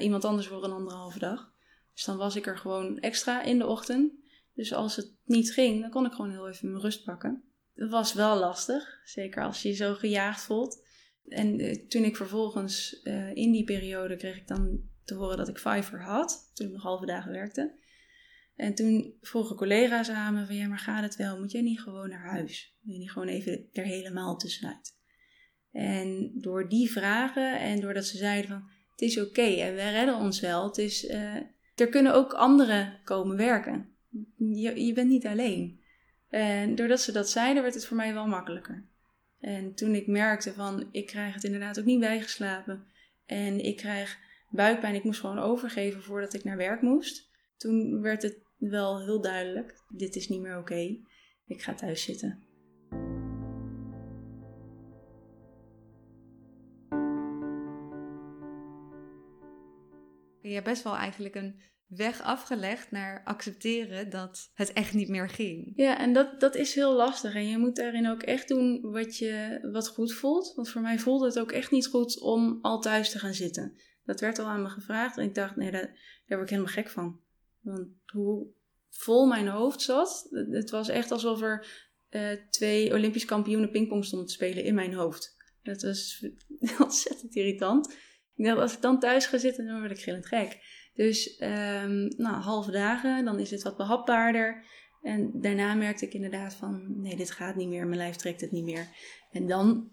iemand 0.00 0.24
anders 0.24 0.46
voor 0.46 0.64
een 0.64 0.72
anderhalve 0.72 1.18
dag. 1.18 1.52
Dus 1.94 2.04
dan 2.04 2.16
was 2.16 2.36
ik 2.36 2.46
er 2.46 2.58
gewoon 2.58 2.98
extra 2.98 3.42
in 3.42 3.58
de 3.58 3.66
ochtend. 3.66 4.12
Dus 4.54 4.72
als 4.72 4.96
het 4.96 5.12
niet 5.24 5.52
ging, 5.52 5.80
dan 5.80 5.90
kon 5.90 6.06
ik 6.06 6.12
gewoon 6.12 6.30
heel 6.30 6.48
even 6.48 6.70
mijn 6.70 6.82
rust 6.82 7.04
pakken. 7.04 7.42
Dat 7.78 7.90
was 7.90 8.12
wel 8.12 8.38
lastig, 8.38 9.00
zeker 9.04 9.42
als 9.42 9.62
je 9.62 9.68
je 9.68 9.74
zo 9.74 9.94
gejaagd 9.94 10.42
voelt. 10.42 10.86
En 11.28 11.60
uh, 11.60 11.88
toen 11.88 12.04
ik 12.04 12.16
vervolgens 12.16 13.02
in 13.34 13.52
die 13.52 13.64
periode 13.64 14.16
kreeg 14.16 14.36
ik 14.36 14.46
dan 14.46 14.80
te 15.04 15.14
horen 15.14 15.36
dat 15.36 15.48
ik 15.48 15.58
Fiverr 15.58 16.02
had, 16.02 16.50
toen 16.54 16.66
ik 16.66 16.72
nog 16.72 16.82
halve 16.82 17.06
dagen 17.06 17.32
werkte. 17.32 17.78
En 18.56 18.74
toen 18.74 19.14
vroegen 19.20 19.56
collega's 19.56 20.08
aan 20.08 20.34
me 20.34 20.46
van 20.46 20.54
ja, 20.54 20.68
maar 20.68 20.78
gaat 20.78 21.02
het 21.02 21.16
wel? 21.16 21.38
Moet 21.38 21.52
jij 21.52 21.62
niet 21.62 21.80
gewoon 21.80 22.08
naar 22.08 22.30
huis? 22.30 22.76
Moet 22.80 22.94
je 22.94 23.00
niet 23.00 23.10
gewoon 23.10 23.28
even 23.28 23.68
er 23.72 23.84
helemaal 23.84 24.36
tussenuit? 24.36 24.96
En 25.72 26.30
door 26.34 26.68
die 26.68 26.90
vragen 26.90 27.60
en 27.60 27.80
doordat 27.80 28.04
ze 28.04 28.16
zeiden 28.16 28.50
van 28.50 28.70
het 28.90 29.00
is 29.00 29.20
oké 29.20 29.42
en 29.42 29.74
we 29.74 29.90
redden 29.90 30.16
ons 30.16 30.40
wel. 30.40 30.64
Het 30.66 30.78
is, 30.78 31.04
uh, 31.04 31.36
er 31.74 31.88
kunnen 31.90 32.14
ook 32.14 32.32
anderen 32.32 33.00
komen 33.04 33.36
werken. 33.36 33.96
Je, 34.36 34.84
je 34.84 34.92
bent 34.92 35.08
niet 35.08 35.26
alleen. 35.26 35.80
En 36.28 36.74
doordat 36.74 37.00
ze 37.00 37.12
dat 37.12 37.30
zeiden, 37.30 37.62
werd 37.62 37.74
het 37.74 37.86
voor 37.86 37.96
mij 37.96 38.14
wel 38.14 38.26
makkelijker. 38.26 38.84
En 39.40 39.74
toen 39.74 39.94
ik 39.94 40.06
merkte 40.06 40.52
van 40.52 40.88
ik 40.92 41.06
krijg 41.06 41.34
het 41.34 41.44
inderdaad 41.44 41.78
ook 41.78 41.84
niet 41.84 42.00
bijgeslapen. 42.00 42.86
En 43.26 43.64
ik 43.64 43.76
krijg 43.76 44.18
buikpijn, 44.50 44.94
ik 44.94 45.04
moest 45.04 45.20
gewoon 45.20 45.38
overgeven 45.38 46.02
voordat 46.02 46.34
ik 46.34 46.44
naar 46.44 46.56
werk 46.56 46.82
moest. 46.82 47.30
Toen 47.56 48.00
werd 48.00 48.22
het 48.22 48.38
wel 48.56 49.04
heel 49.04 49.20
duidelijk: 49.20 49.84
dit 49.88 50.16
is 50.16 50.28
niet 50.28 50.40
meer 50.40 50.58
oké. 50.58 50.96
Ik 51.46 51.62
ga 51.62 51.74
thuis 51.74 52.02
zitten. 52.02 52.42
Je 60.40 60.54
hebt 60.54 60.66
best 60.66 60.82
wel 60.82 60.96
eigenlijk 60.96 61.34
een 61.34 61.60
weg 61.88 62.22
afgelegd 62.22 62.90
naar 62.90 63.22
accepteren 63.24 64.10
dat 64.10 64.50
het 64.54 64.72
echt 64.72 64.94
niet 64.94 65.08
meer 65.08 65.28
ging. 65.28 65.72
Ja, 65.76 65.98
en 65.98 66.12
dat, 66.12 66.40
dat 66.40 66.54
is 66.54 66.74
heel 66.74 66.92
lastig. 66.92 67.34
En 67.34 67.48
je 67.48 67.58
moet 67.58 67.76
daarin 67.76 68.08
ook 68.08 68.22
echt 68.22 68.48
doen 68.48 68.80
wat, 68.80 69.16
je, 69.16 69.58
wat 69.72 69.88
goed 69.88 70.12
voelt. 70.12 70.52
Want 70.54 70.70
voor 70.70 70.80
mij 70.80 70.98
voelde 70.98 71.26
het 71.26 71.38
ook 71.38 71.52
echt 71.52 71.70
niet 71.70 71.86
goed 71.86 72.20
om 72.20 72.58
al 72.62 72.80
thuis 72.80 73.10
te 73.10 73.18
gaan 73.18 73.34
zitten. 73.34 73.76
Dat 74.04 74.20
werd 74.20 74.38
al 74.38 74.46
aan 74.46 74.62
me 74.62 74.68
gevraagd. 74.68 75.16
En 75.16 75.24
ik 75.24 75.34
dacht, 75.34 75.56
nee, 75.56 75.70
daar, 75.70 75.86
daar 76.26 76.38
word 76.38 76.42
ik 76.42 76.48
helemaal 76.48 76.72
gek 76.72 76.90
van. 76.90 77.20
Want 77.60 77.88
hoe 78.06 78.46
vol 78.90 79.26
mijn 79.26 79.48
hoofd 79.48 79.82
zat. 79.82 80.28
Het 80.30 80.70
was 80.70 80.88
echt 80.88 81.10
alsof 81.10 81.42
er 81.42 81.66
uh, 82.10 82.30
twee 82.50 82.92
Olympisch 82.92 83.24
kampioenen 83.24 83.70
pingpong 83.70 84.04
stonden 84.04 84.28
te 84.28 84.34
spelen 84.34 84.64
in 84.64 84.74
mijn 84.74 84.94
hoofd. 84.94 85.36
Dat 85.62 85.82
was 85.82 86.26
ontzettend 86.78 87.34
irritant. 87.34 87.92
Ik 88.34 88.44
dacht, 88.44 88.58
als 88.58 88.74
ik 88.74 88.80
dan 88.80 88.98
thuis 88.98 89.26
ga 89.26 89.38
zitten, 89.38 89.66
dan 89.66 89.78
word 89.78 89.90
ik 89.90 90.02
gillend 90.02 90.26
gek. 90.26 90.58
Dus 90.98 91.40
um, 91.40 92.08
nou, 92.16 92.34
halve 92.34 92.70
dagen, 92.70 93.24
dan 93.24 93.38
is 93.38 93.50
het 93.50 93.62
wat 93.62 93.76
behapbaarder. 93.76 94.64
En 95.02 95.40
daarna 95.40 95.74
merkte 95.74 96.04
ik 96.04 96.14
inderdaad 96.14 96.54
van, 96.54 97.00
nee, 97.00 97.16
dit 97.16 97.30
gaat 97.30 97.56
niet 97.56 97.68
meer. 97.68 97.86
Mijn 97.86 98.00
lijf 98.00 98.16
trekt 98.16 98.40
het 98.40 98.50
niet 98.50 98.64
meer. 98.64 98.88
En 99.30 99.46
dan, 99.46 99.92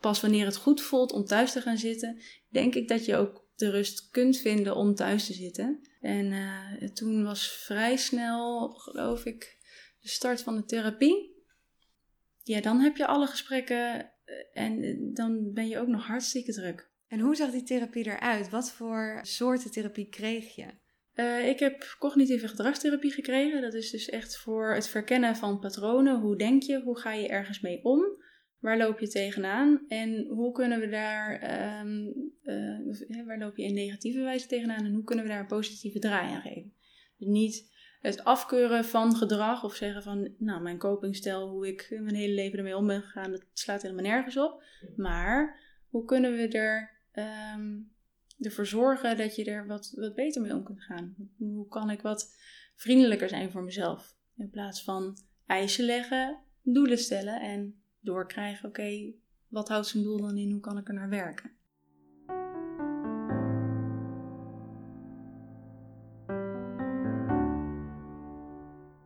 pas 0.00 0.20
wanneer 0.20 0.44
het 0.44 0.56
goed 0.56 0.80
voelt 0.80 1.12
om 1.12 1.24
thuis 1.24 1.52
te 1.52 1.60
gaan 1.60 1.78
zitten, 1.78 2.22
denk 2.48 2.74
ik 2.74 2.88
dat 2.88 3.04
je 3.04 3.16
ook 3.16 3.46
de 3.56 3.70
rust 3.70 4.10
kunt 4.10 4.36
vinden 4.38 4.76
om 4.76 4.94
thuis 4.94 5.26
te 5.26 5.32
zitten. 5.32 5.88
En 6.00 6.32
uh, 6.32 6.88
toen 6.88 7.24
was 7.24 7.48
vrij 7.48 7.96
snel, 7.96 8.68
geloof 8.68 9.24
ik, 9.24 9.58
de 10.00 10.08
start 10.08 10.42
van 10.42 10.56
de 10.56 10.64
therapie. 10.64 11.44
Ja, 12.42 12.60
dan 12.60 12.80
heb 12.80 12.96
je 12.96 13.06
alle 13.06 13.26
gesprekken 13.26 14.00
eh, 14.24 14.64
en 14.64 14.82
eh, 14.82 14.96
dan 14.98 15.52
ben 15.52 15.68
je 15.68 15.78
ook 15.78 15.88
nog 15.88 16.06
hartstikke 16.06 16.52
druk. 16.52 16.92
En 17.08 17.20
hoe 17.20 17.34
zag 17.36 17.50
die 17.50 17.62
therapie 17.62 18.06
eruit? 18.06 18.50
Wat 18.50 18.72
voor 18.72 19.20
soorten 19.22 19.70
therapie 19.70 20.08
kreeg 20.08 20.54
je? 20.54 20.66
Uh, 21.14 21.48
ik 21.48 21.58
heb 21.58 21.96
cognitieve 21.98 22.48
gedragstherapie 22.48 23.10
gekregen. 23.10 23.62
Dat 23.62 23.74
is 23.74 23.90
dus 23.90 24.08
echt 24.08 24.36
voor 24.36 24.74
het 24.74 24.88
verkennen 24.88 25.36
van 25.36 25.58
patronen. 25.58 26.20
Hoe 26.20 26.36
denk 26.36 26.62
je? 26.62 26.80
Hoe 26.80 26.98
ga 26.98 27.12
je 27.12 27.28
ergens 27.28 27.60
mee 27.60 27.84
om? 27.84 28.22
Waar 28.58 28.76
loop 28.76 28.98
je 28.98 29.08
tegenaan? 29.08 29.84
En 29.88 30.26
hoe 30.26 30.52
kunnen 30.52 30.80
we 30.80 30.88
daar, 30.88 31.32
um, 31.80 32.32
uh, 32.42 33.26
waar 33.26 33.38
loop 33.38 33.56
je 33.56 33.64
in 33.64 33.74
negatieve 33.74 34.20
wijze 34.20 34.46
tegenaan? 34.46 34.84
En 34.84 34.94
hoe 34.94 35.04
kunnen 35.04 35.24
we 35.24 35.30
daar 35.30 35.40
een 35.40 35.46
positieve 35.46 35.98
draai 35.98 36.32
aan 36.32 36.40
geven? 36.40 36.74
Dus 37.16 37.28
niet 37.28 37.72
het 38.00 38.24
afkeuren 38.24 38.84
van 38.84 39.16
gedrag 39.16 39.64
of 39.64 39.74
zeggen 39.74 40.02
van, 40.02 40.34
nou, 40.38 40.62
mijn 40.62 40.78
copingstijl, 40.78 41.48
hoe 41.48 41.68
ik 41.68 41.86
mijn 41.90 42.14
hele 42.14 42.34
leven 42.34 42.58
ermee 42.58 42.76
om 42.76 42.86
ben 42.86 43.02
gegaan, 43.02 43.30
dat 43.30 43.46
slaat 43.52 43.82
helemaal 43.82 44.04
nergens 44.04 44.36
op. 44.36 44.62
Maar 44.96 45.60
hoe 45.88 46.04
kunnen 46.04 46.36
we 46.36 46.48
er, 46.48 46.93
um, 47.14 47.92
ervoor 48.38 48.66
zorgen 48.66 49.16
dat 49.16 49.36
je 49.36 49.44
er 49.44 49.66
wat, 49.66 49.92
wat 49.96 50.14
beter 50.14 50.42
mee 50.42 50.54
om 50.54 50.64
kunt 50.64 50.82
gaan? 50.82 51.14
Hoe 51.38 51.68
kan 51.68 51.90
ik 51.90 52.00
wat 52.00 52.34
vriendelijker 52.74 53.28
zijn 53.28 53.50
voor 53.50 53.62
mezelf? 53.62 54.16
In 54.36 54.50
plaats 54.50 54.84
van 54.84 55.18
eisen 55.46 55.84
leggen, 55.84 56.38
doelen 56.62 56.98
stellen 56.98 57.40
en 57.40 57.82
doorkrijgen, 58.00 58.68
oké, 58.68 59.12
wat 59.48 59.68
houdt 59.68 59.86
zijn 59.86 60.02
doel 60.02 60.20
dan 60.20 60.36
in, 60.36 60.50
hoe 60.50 60.60
kan 60.60 60.78
ik 60.78 60.88
er 60.88 60.94
naar 60.94 61.08
werken? 61.08 61.50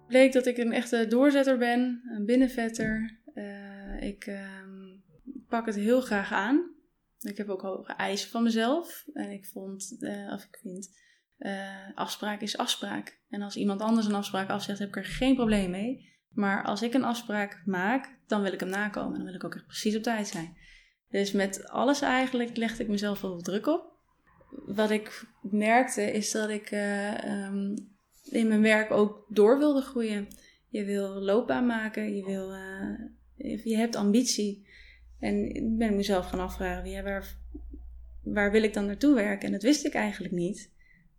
Bleek 0.07 0.33
dat 0.33 0.47
ik 0.47 0.59
een 0.59 0.73
echte 0.73 1.07
doorzetter 1.09 1.59
ben, 1.59 2.03
een 2.17 2.25
binnenvetter. 2.25 3.19
Uh, 3.35 4.03
ik 4.03 4.27
uh, 4.27 4.63
pak 5.49 5.67
het 5.67 5.75
heel 5.75 6.01
graag 6.01 6.33
aan. 6.33 6.77
Ik 7.21 7.37
heb 7.37 7.49
ook 7.49 7.63
hoge 7.63 7.93
eisen 7.93 8.31
van 8.31 8.43
mezelf. 8.43 9.05
En 9.13 9.31
ik 9.31 9.47
vond, 9.47 9.97
uh, 10.01 10.33
of 10.33 10.43
ik 10.43 10.59
vind, 10.63 10.91
uh, 11.39 11.95
afspraak 11.95 12.41
is 12.41 12.57
afspraak. 12.57 13.19
En 13.29 13.43
als 13.43 13.57
iemand 13.57 13.81
anders 13.81 14.07
een 14.07 14.15
afspraak 14.15 14.49
afzegt, 14.49 14.79
heb 14.79 14.89
ik 14.89 14.97
er 14.97 15.05
geen 15.05 15.35
probleem 15.35 15.71
mee. 15.71 16.17
Maar 16.29 16.65
als 16.65 16.83
ik 16.83 16.95
een 16.95 17.05
afspraak 17.05 17.63
maak, 17.65 18.17
dan 18.27 18.43
wil 18.43 18.53
ik 18.53 18.61
hem 18.61 18.69
nakomen. 18.69 19.17
Dan 19.17 19.25
wil 19.25 19.35
ik 19.35 19.45
ook 19.45 19.55
echt 19.55 19.67
precies 19.67 19.97
op 19.97 20.03
tijd 20.03 20.29
zijn. 20.29 20.57
Dus 21.11 21.33
met 21.33 21.69
alles 21.69 22.01
eigenlijk 22.01 22.57
legde 22.57 22.83
ik 22.83 22.89
mezelf 22.89 23.21
wel 23.21 23.41
druk 23.41 23.67
op. 23.67 23.97
Wat 24.51 24.91
ik 24.91 25.27
merkte 25.41 26.13
is 26.13 26.31
dat 26.31 26.49
ik 26.49 26.71
uh, 26.71 27.45
um, 27.45 27.75
in 28.25 28.49
mijn 28.49 28.63
werk 28.63 28.91
ook 28.91 29.25
door 29.29 29.59
wilde 29.59 29.81
groeien. 29.81 30.29
Je 30.69 30.85
wil 30.85 31.21
loopbaan 31.21 31.67
maken, 31.67 32.17
je, 32.17 32.25
wil, 32.25 32.51
je 33.65 33.77
hebt 33.77 33.97
ambitie. 33.97 34.68
En 35.21 35.55
ik 35.55 35.77
ben 35.77 35.97
mezelf 35.97 36.27
gaan 36.27 36.41
afvragen, 36.41 37.03
waar, 37.05 37.39
waar 38.23 38.51
wil 38.51 38.63
ik 38.63 38.75
dan 38.75 38.87
naartoe 38.87 39.15
werken? 39.15 39.47
En 39.47 39.53
dat 39.53 39.63
wist 39.63 39.85
ik 39.85 39.95
eigenlijk 39.95 40.35
niet. 40.35 40.73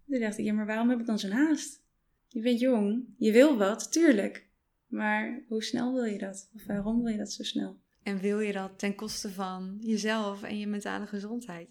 Toen 0.08 0.20
dacht 0.20 0.38
ik, 0.38 0.46
ja, 0.46 0.54
maar 0.54 0.66
waarom 0.66 0.90
heb 0.90 1.00
ik 1.00 1.06
dan 1.06 1.20
zo'n 1.20 1.32
haast? 1.32 1.84
Je 2.28 2.42
bent 2.42 2.60
jong, 2.60 3.06
je 3.18 3.32
wil 3.32 3.58
wat, 3.58 3.92
tuurlijk. 3.92 4.48
Maar 4.88 5.44
hoe 5.48 5.64
snel 5.64 5.94
wil 5.94 6.04
je 6.04 6.18
dat? 6.18 6.52
Of 6.56 6.66
waarom 6.66 7.04
wil 7.04 7.12
je 7.12 7.18
dat 7.18 7.32
zo 7.32 7.44
snel? 7.44 7.80
En 8.04 8.20
wil 8.20 8.40
je 8.40 8.54
dat 8.54 8.80
ten 8.80 8.96
koste 8.96 9.30
van 9.30 9.78
jezelf 9.82 10.44
en 10.44 10.60
je 10.60 10.68
mentale 10.68 11.08
gezondheid? 11.08 11.70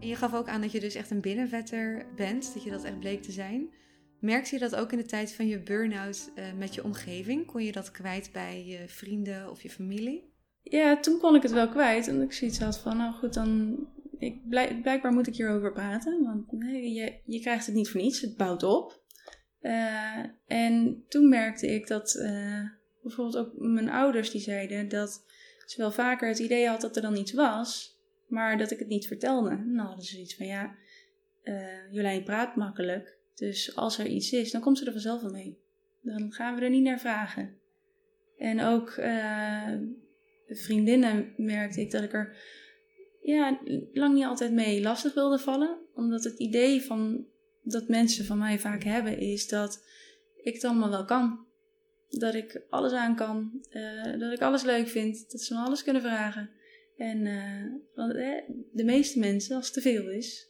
En 0.00 0.08
je 0.08 0.16
gaf 0.16 0.34
ook 0.34 0.48
aan 0.48 0.60
dat 0.60 0.72
je 0.72 0.80
dus 0.80 0.94
echt 0.94 1.10
een 1.10 1.20
binnenvetter 1.20 2.06
bent, 2.16 2.54
dat 2.54 2.62
je 2.62 2.70
dat 2.70 2.84
echt 2.84 2.98
bleek 2.98 3.22
te 3.22 3.32
zijn. 3.32 3.68
Merkte 4.20 4.54
je 4.54 4.60
dat 4.60 4.76
ook 4.76 4.92
in 4.92 4.98
de 4.98 5.04
tijd 5.04 5.32
van 5.32 5.46
je 5.46 5.62
burn-out 5.62 6.32
uh, 6.36 6.52
met 6.52 6.74
je 6.74 6.84
omgeving? 6.84 7.46
Kon 7.46 7.64
je 7.64 7.72
dat 7.72 7.90
kwijt 7.90 8.32
bij 8.32 8.66
je 8.66 8.88
vrienden 8.88 9.50
of 9.50 9.62
je 9.62 9.70
familie? 9.70 10.34
Ja, 10.70 11.00
toen 11.00 11.18
kon 11.18 11.34
ik 11.34 11.42
het 11.42 11.52
wel 11.52 11.68
kwijt. 11.68 12.08
En 12.08 12.22
ik 12.22 12.32
zoiets 12.32 12.58
had 12.58 12.78
van, 12.78 12.96
nou 12.96 13.14
goed, 13.14 13.34
dan... 13.34 13.78
Ik, 14.18 14.48
blijk, 14.48 14.82
blijkbaar 14.82 15.12
moet 15.12 15.26
ik 15.26 15.36
hierover 15.36 15.72
praten. 15.72 16.22
Want 16.24 16.52
nee, 16.52 16.92
je, 16.92 17.14
je 17.24 17.40
krijgt 17.40 17.66
het 17.66 17.74
niet 17.74 17.88
voor 17.88 18.00
niets, 18.00 18.20
het 18.20 18.36
bouwt 18.36 18.62
op. 18.62 19.04
Uh, 19.62 20.24
en 20.46 21.04
toen 21.08 21.28
merkte 21.28 21.66
ik 21.66 21.86
dat 21.86 22.14
uh, 22.14 22.62
bijvoorbeeld 23.02 23.36
ook 23.36 23.52
mijn 23.56 23.88
ouders 23.88 24.30
die 24.30 24.40
zeiden 24.40 24.88
dat 24.88 25.24
ze 25.66 25.80
wel 25.80 25.90
vaker 25.90 26.28
het 26.28 26.38
idee 26.38 26.68
had 26.68 26.80
dat 26.80 26.96
er 26.96 27.02
dan 27.02 27.16
iets 27.16 27.32
was, 27.32 27.98
maar 28.26 28.58
dat 28.58 28.70
ik 28.70 28.78
het 28.78 28.88
niet 28.88 29.06
vertelde. 29.06 29.48
dan 29.48 29.86
hadden 29.86 30.04
ze 30.04 30.20
iets 30.20 30.36
van 30.36 30.46
ja, 30.46 30.74
uh, 31.44 31.92
Jolijn 31.92 32.24
praat 32.24 32.56
makkelijk, 32.56 33.18
dus 33.34 33.76
als 33.76 33.98
er 33.98 34.06
iets 34.06 34.32
is, 34.32 34.50
dan 34.50 34.60
komt 34.60 34.78
ze 34.78 34.84
er 34.84 34.92
vanzelf 34.92 35.22
mee. 35.22 35.58
Dan 36.02 36.32
gaan 36.32 36.54
we 36.54 36.60
er 36.60 36.70
niet 36.70 36.84
naar 36.84 37.00
vragen. 37.00 37.58
En 38.38 38.62
ook 38.62 38.96
vriendinnen 40.48 41.32
merkte 41.36 41.80
ik 41.80 41.90
dat 41.90 42.02
ik 42.02 42.12
er 42.12 42.36
ja, 43.22 43.60
lang 43.92 44.14
niet 44.14 44.24
altijd 44.24 44.52
mee 44.52 44.82
lastig 44.82 45.14
wilde 45.14 45.38
vallen, 45.38 45.78
omdat 45.94 46.24
het 46.24 46.38
idee 46.38 46.82
van 46.82 47.26
dat 47.62 47.88
mensen 47.88 48.24
van 48.24 48.38
mij 48.38 48.58
vaak 48.58 48.82
hebben, 48.82 49.18
is 49.18 49.48
dat 49.48 49.84
ik 50.42 50.54
het 50.54 50.64
allemaal 50.64 50.90
wel 50.90 51.04
kan. 51.04 51.44
Dat 52.08 52.34
ik 52.34 52.62
alles 52.70 52.92
aan 52.92 53.16
kan, 53.16 53.66
uh, 53.70 54.18
dat 54.18 54.32
ik 54.32 54.40
alles 54.40 54.62
leuk 54.62 54.88
vind, 54.88 55.30
dat 55.30 55.40
ze 55.40 55.54
me 55.54 55.60
alles 55.60 55.82
kunnen 55.82 56.02
vragen. 56.02 56.50
En 56.96 57.26
uh, 57.26 57.64
want, 57.94 58.14
eh, 58.14 58.42
de 58.72 58.84
meeste 58.84 59.18
mensen, 59.18 59.56
als 59.56 59.64
het 59.64 59.74
te 59.74 59.80
veel 59.80 60.10
is, 60.10 60.46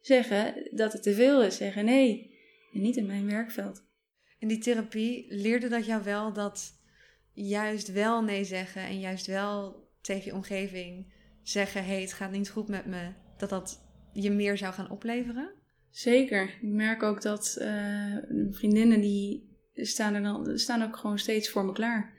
zeggen 0.00 0.68
dat 0.70 0.92
het 0.92 1.02
te 1.02 1.14
veel 1.14 1.42
is, 1.42 1.56
zeggen 1.56 1.84
nee. 1.84 2.38
En 2.72 2.80
niet 2.80 2.96
in 2.96 3.06
mijn 3.06 3.26
werkveld. 3.26 3.84
En 4.38 4.48
die 4.48 4.58
therapie 4.58 5.26
leerde 5.28 5.68
dat 5.68 5.86
jou 5.86 6.04
wel 6.04 6.32
dat 6.32 6.79
juist 7.48 7.92
wel 7.92 8.22
nee 8.22 8.44
zeggen 8.44 8.82
en 8.82 9.00
juist 9.00 9.26
wel 9.26 9.88
tegen 10.00 10.24
je 10.24 10.34
omgeving 10.34 11.12
zeggen: 11.42 11.84
hé, 11.84 11.92
hey, 11.92 12.00
het 12.00 12.12
gaat 12.12 12.30
niet 12.30 12.50
goed 12.50 12.68
met 12.68 12.86
me, 12.86 13.12
dat 13.36 13.48
dat 13.48 13.80
je 14.12 14.30
meer 14.30 14.58
zou 14.58 14.74
gaan 14.74 14.90
opleveren? 14.90 15.50
Zeker. 15.90 16.42
Ik 16.42 16.58
merk 16.62 17.02
ook 17.02 17.22
dat 17.22 17.56
uh, 17.60 18.16
vriendinnen 18.50 19.00
die 19.00 19.48
staan, 19.74 20.14
er 20.14 20.22
dan, 20.22 20.58
staan 20.58 20.82
ook 20.82 20.96
gewoon 20.96 21.18
steeds 21.18 21.50
voor 21.50 21.64
me 21.64 21.72
klaar. 21.72 22.18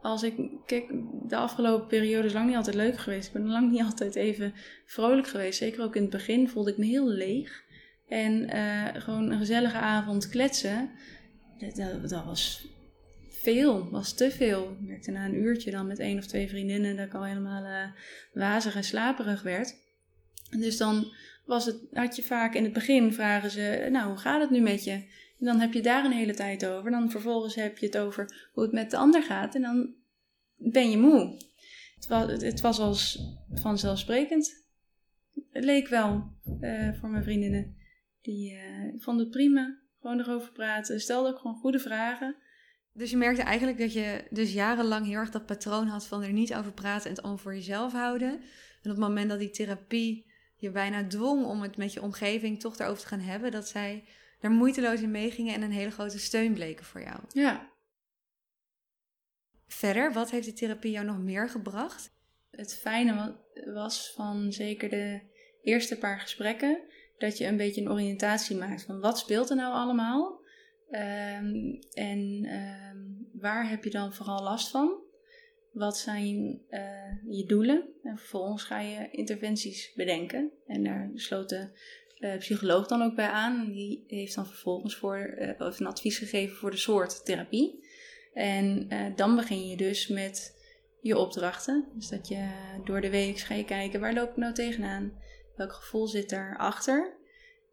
Als 0.00 0.22
ik, 0.22 0.34
kijk, 0.66 0.88
de 1.28 1.36
afgelopen 1.36 1.86
periode 1.86 2.26
is 2.26 2.32
lang 2.32 2.46
niet 2.46 2.56
altijd 2.56 2.76
leuk 2.76 2.98
geweest. 2.98 3.26
Ik 3.26 3.32
ben 3.32 3.46
lang 3.46 3.70
niet 3.70 3.82
altijd 3.90 4.14
even 4.14 4.54
vrolijk 4.86 5.28
geweest. 5.28 5.58
Zeker 5.58 5.82
ook 5.82 5.96
in 5.96 6.02
het 6.02 6.10
begin 6.10 6.48
voelde 6.48 6.70
ik 6.70 6.78
me 6.78 6.84
heel 6.84 7.08
leeg. 7.08 7.64
En 8.08 8.56
uh, 8.56 8.88
gewoon 8.92 9.30
een 9.30 9.38
gezellige 9.38 9.76
avond 9.76 10.28
kletsen, 10.28 10.90
dat, 11.58 12.08
dat, 12.08 12.24
was 12.24 12.71
veel, 13.42 13.90
was 13.90 14.14
te 14.14 14.30
veel. 14.30 14.70
Ik 14.70 14.86
merkte 14.86 15.10
na 15.10 15.24
een 15.24 15.42
uurtje 15.42 15.70
dan 15.70 15.86
met 15.86 15.98
één 15.98 16.18
of 16.18 16.26
twee 16.26 16.48
vriendinnen 16.48 16.96
dat 16.96 17.06
ik 17.06 17.14
al 17.14 17.24
helemaal 17.24 17.64
uh, 17.64 17.92
wazig 18.32 18.74
en 18.74 18.84
slaperig 18.84 19.42
werd. 19.42 19.74
Dus 20.50 20.76
dan 20.76 21.12
was 21.44 21.66
het, 21.66 21.76
had 21.92 22.16
je 22.16 22.22
vaak 22.22 22.54
in 22.54 22.64
het 22.64 22.72
begin 22.72 23.12
vragen 23.12 23.50
ze, 23.50 23.88
nou, 23.90 24.08
hoe 24.08 24.18
gaat 24.18 24.40
het 24.40 24.50
nu 24.50 24.60
met 24.60 24.84
je? 24.84 24.92
En 25.38 25.48
dan 25.48 25.60
heb 25.60 25.72
je 25.72 25.82
daar 25.82 26.04
een 26.04 26.12
hele 26.12 26.34
tijd 26.34 26.66
over. 26.66 26.90
Dan 26.90 27.10
vervolgens 27.10 27.54
heb 27.54 27.78
je 27.78 27.86
het 27.86 27.98
over 27.98 28.50
hoe 28.52 28.62
het 28.62 28.72
met 28.72 28.90
de 28.90 28.96
ander 28.96 29.22
gaat. 29.22 29.54
En 29.54 29.62
dan 29.62 29.94
ben 30.56 30.90
je 30.90 30.96
moe. 30.96 31.36
Het 31.94 32.08
was, 32.08 32.42
het 32.42 32.60
was 32.60 32.78
als 32.78 33.18
vanzelfsprekend. 33.52 34.64
Het 35.50 35.64
leek 35.64 35.88
wel 35.88 36.32
uh, 36.60 36.92
voor 37.00 37.08
mijn 37.08 37.22
vriendinnen. 37.22 37.76
Die 38.20 38.52
uh, 38.52 38.60
vonden 38.98 39.24
het 39.24 39.34
prima. 39.34 39.78
Gewoon 40.00 40.20
erover 40.20 40.52
praten. 40.52 41.00
Stelden 41.00 41.32
ook 41.32 41.38
gewoon 41.38 41.56
goede 41.56 41.78
vragen. 41.78 42.36
Dus 42.92 43.10
je 43.10 43.16
merkte 43.16 43.42
eigenlijk 43.42 43.78
dat 43.78 43.92
je 43.92 44.24
dus 44.30 44.52
jarenlang 44.52 45.06
heel 45.06 45.18
erg 45.18 45.30
dat 45.30 45.46
patroon 45.46 45.86
had 45.86 46.06
van 46.06 46.22
er 46.22 46.32
niet 46.32 46.54
over 46.54 46.72
praten 46.72 47.04
en 47.04 47.10
het 47.10 47.22
allemaal 47.22 47.42
voor 47.42 47.54
jezelf 47.54 47.92
houden. 47.92 48.30
En 48.82 48.90
op 48.90 48.96
het 48.96 48.98
moment 48.98 49.28
dat 49.28 49.38
die 49.38 49.50
therapie 49.50 50.30
je 50.56 50.70
bijna 50.70 51.06
dwong 51.06 51.44
om 51.44 51.62
het 51.62 51.76
met 51.76 51.92
je 51.92 52.02
omgeving 52.02 52.60
toch 52.60 52.78
erover 52.78 53.02
te 53.02 53.08
gaan 53.08 53.20
hebben, 53.20 53.50
dat 53.50 53.68
zij 53.68 54.04
er 54.40 54.50
moeiteloos 54.50 55.00
in 55.00 55.10
meegingen 55.10 55.54
en 55.54 55.62
een 55.62 55.72
hele 55.72 55.90
grote 55.90 56.18
steun 56.18 56.54
bleken 56.54 56.84
voor 56.84 57.02
jou. 57.02 57.20
Ja. 57.28 57.70
Verder, 59.66 60.12
wat 60.12 60.30
heeft 60.30 60.46
de 60.46 60.52
therapie 60.52 60.90
jou 60.90 61.06
nog 61.06 61.18
meer 61.18 61.48
gebracht? 61.48 62.10
Het 62.50 62.74
fijne 62.74 63.36
was 63.64 64.12
van 64.14 64.52
zeker 64.52 64.88
de 64.88 65.20
eerste 65.62 65.98
paar 65.98 66.20
gesprekken 66.20 66.80
dat 67.18 67.38
je 67.38 67.46
een 67.46 67.56
beetje 67.56 67.80
een 67.80 67.90
oriëntatie 67.90 68.56
maakt 68.56 68.82
van 68.82 69.00
wat 69.00 69.18
speelt 69.18 69.50
er 69.50 69.56
nou 69.56 69.74
allemaal 69.74 70.41
um, 70.92 71.78
en 71.92 72.48
um, 72.52 73.28
waar 73.32 73.68
heb 73.68 73.84
je 73.84 73.90
dan 73.90 74.14
vooral 74.14 74.42
last 74.42 74.70
van? 74.70 75.00
Wat 75.72 75.98
zijn 75.98 76.62
uh, 76.70 77.36
je 77.36 77.44
doelen? 77.46 77.88
En 78.02 78.18
vervolgens 78.18 78.62
ga 78.62 78.80
je 78.80 79.10
interventies 79.10 79.92
bedenken. 79.94 80.50
En 80.66 80.84
daar 80.84 81.10
sloot 81.14 81.48
de 81.48 81.68
uh, 82.18 82.36
psycholoog 82.36 82.86
dan 82.86 83.02
ook 83.02 83.14
bij 83.14 83.28
aan. 83.28 83.72
Die 83.72 84.04
heeft 84.06 84.34
dan 84.34 84.46
vervolgens 84.46 84.96
voor, 84.96 85.34
uh, 85.38 85.48
een 85.58 85.86
advies 85.86 86.18
gegeven 86.18 86.56
voor 86.56 86.70
de 86.70 86.76
soort 86.76 87.24
therapie. 87.24 87.84
En 88.32 88.88
dan 89.16 89.36
begin 89.36 89.68
je 89.68 89.76
dus 89.76 90.08
met 90.08 90.60
je 91.00 91.18
opdrachten. 91.18 91.88
Dus 91.94 92.08
dat 92.08 92.28
je 92.28 92.48
door 92.84 93.00
de 93.00 93.10
week 93.10 93.38
ga 93.38 93.54
je 93.54 93.64
kijken 93.64 94.00
waar 94.00 94.14
loop 94.14 94.30
ik 94.30 94.36
nou 94.36 94.54
tegenaan? 94.54 95.12
Welk 95.56 95.72
gevoel 95.72 96.06
zit 96.06 96.32
erachter? 96.32 97.16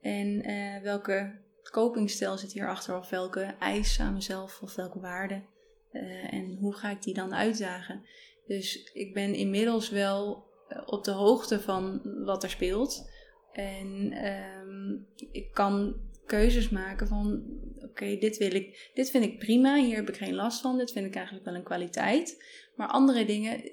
En 0.01 0.43
welke 0.83 1.39
copingstijl 1.69 2.37
zit 2.37 2.51
hierachter? 2.51 2.97
Of 2.97 3.09
welke 3.09 3.55
eisen 3.59 4.05
aan 4.05 4.13
mezelf? 4.13 4.61
Of 4.61 4.75
welke 4.75 4.99
waarden? 4.99 5.45
Uh, 5.91 6.33
en 6.33 6.57
hoe 6.59 6.73
ga 6.73 6.89
ik 6.89 7.01
die 7.01 7.13
dan 7.13 7.35
uitdagen? 7.35 8.05
Dus 8.47 8.91
ik 8.93 9.13
ben 9.13 9.33
inmiddels 9.33 9.89
wel 9.89 10.45
eh, 10.67 10.81
op 10.85 11.03
de 11.03 11.11
hoogte 11.11 11.59
van 11.59 12.01
wat 12.25 12.43
er 12.43 12.49
speelt. 12.49 13.09
En 13.53 14.13
um, 14.25 15.07
ik 15.31 15.51
kan 15.53 15.95
keuzes 16.25 16.69
maken 16.69 17.07
van 17.07 17.43
oké, 17.81 18.17
dit 18.17 18.37
wil 18.37 18.53
ik, 18.53 18.91
dit 18.93 19.09
vind 19.09 19.23
ik 19.23 19.39
prima, 19.39 19.75
hier 19.75 19.95
heb 19.95 20.09
ik 20.09 20.17
geen 20.17 20.35
last 20.35 20.61
van, 20.61 20.77
dit 20.77 20.91
vind 20.91 21.05
ik 21.05 21.15
eigenlijk 21.15 21.45
wel 21.45 21.55
een 21.55 21.63
kwaliteit. 21.63 22.43
Maar 22.75 22.87
andere 22.87 23.25
dingen, 23.25 23.63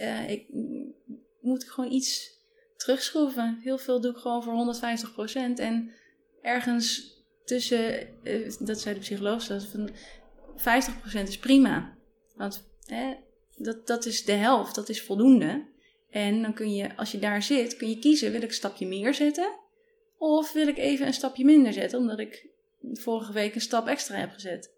uh, 0.00 0.30
ik, 0.30 0.46
moet 1.40 1.62
ik 1.62 1.68
gewoon 1.68 1.92
iets 1.92 2.38
terugschroeven. 2.76 3.58
Heel 3.62 3.78
veel 3.78 4.00
doe 4.00 4.10
ik 4.10 4.16
gewoon 4.16 4.42
voor 4.42 4.74
150%. 5.30 5.34
En 5.54 5.90
ergens 6.42 7.13
tussen, 7.44 8.08
dat 8.58 8.80
zei 8.80 8.94
de 8.94 9.00
psycholoog, 9.00 9.46
van 9.46 9.90
50% 10.56 11.28
is 11.28 11.38
prima. 11.38 11.96
Want 12.34 12.68
hè, 12.86 13.14
dat, 13.56 13.86
dat 13.86 14.06
is 14.06 14.24
de 14.24 14.32
helft, 14.32 14.74
dat 14.74 14.88
is 14.88 15.02
voldoende. 15.02 15.66
En 16.10 16.42
dan 16.42 16.54
kun 16.54 16.74
je, 16.74 16.96
als 16.96 17.12
je 17.12 17.18
daar 17.18 17.42
zit, 17.42 17.76
kun 17.76 17.88
je 17.88 17.98
kiezen: 17.98 18.32
wil 18.32 18.42
ik 18.42 18.48
een 18.48 18.54
stapje 18.54 18.86
meer 18.86 19.14
zetten? 19.14 19.58
Of 20.18 20.52
wil 20.52 20.68
ik 20.68 20.78
even 20.78 21.06
een 21.06 21.14
stapje 21.14 21.44
minder 21.44 21.72
zetten, 21.72 21.98
omdat 21.98 22.18
ik 22.18 22.46
vorige 22.92 23.32
week 23.32 23.54
een 23.54 23.60
stap 23.60 23.86
extra 23.86 24.16
heb 24.16 24.30
gezet? 24.30 24.72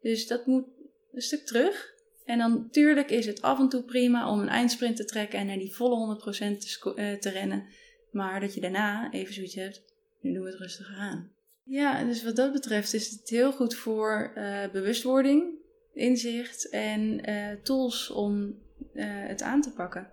Dus 0.00 0.26
dat 0.26 0.46
moet 0.46 0.64
een 1.12 1.22
stuk 1.22 1.46
terug. 1.46 1.90
En 2.24 2.38
dan 2.38 2.52
natuurlijk 2.52 3.10
is 3.10 3.26
het 3.26 3.42
af 3.42 3.58
en 3.58 3.68
toe 3.68 3.82
prima 3.82 4.30
om 4.30 4.40
een 4.40 4.48
eindsprint 4.48 4.96
te 4.96 5.04
trekken 5.04 5.38
en 5.38 5.46
naar 5.46 5.58
die 5.58 5.74
volle 5.74 6.20
100% 6.20 6.22
te, 6.58 6.94
uh, 6.96 7.18
te 7.18 7.30
rennen. 7.30 7.66
Maar 8.10 8.40
dat 8.40 8.54
je 8.54 8.60
daarna 8.60 9.12
even 9.12 9.34
zoiets 9.34 9.54
hebt, 9.54 9.82
nu 10.20 10.32
doen 10.32 10.42
we 10.42 10.50
het 10.50 10.58
rustiger 10.58 10.96
aan. 10.96 11.32
Ja, 11.64 12.04
dus 12.04 12.24
wat 12.24 12.36
dat 12.36 12.52
betreft 12.52 12.94
is 12.94 13.10
het 13.10 13.28
heel 13.28 13.52
goed 13.52 13.74
voor 13.74 14.32
uh, 14.36 14.70
bewustwording, 14.72 15.58
inzicht 15.92 16.68
en 16.68 17.30
uh, 17.30 17.52
tools 17.62 18.10
om 18.10 18.58
uh, 18.94 19.04
het 19.06 19.42
aan 19.42 19.60
te 19.60 19.72
pakken. 19.72 20.12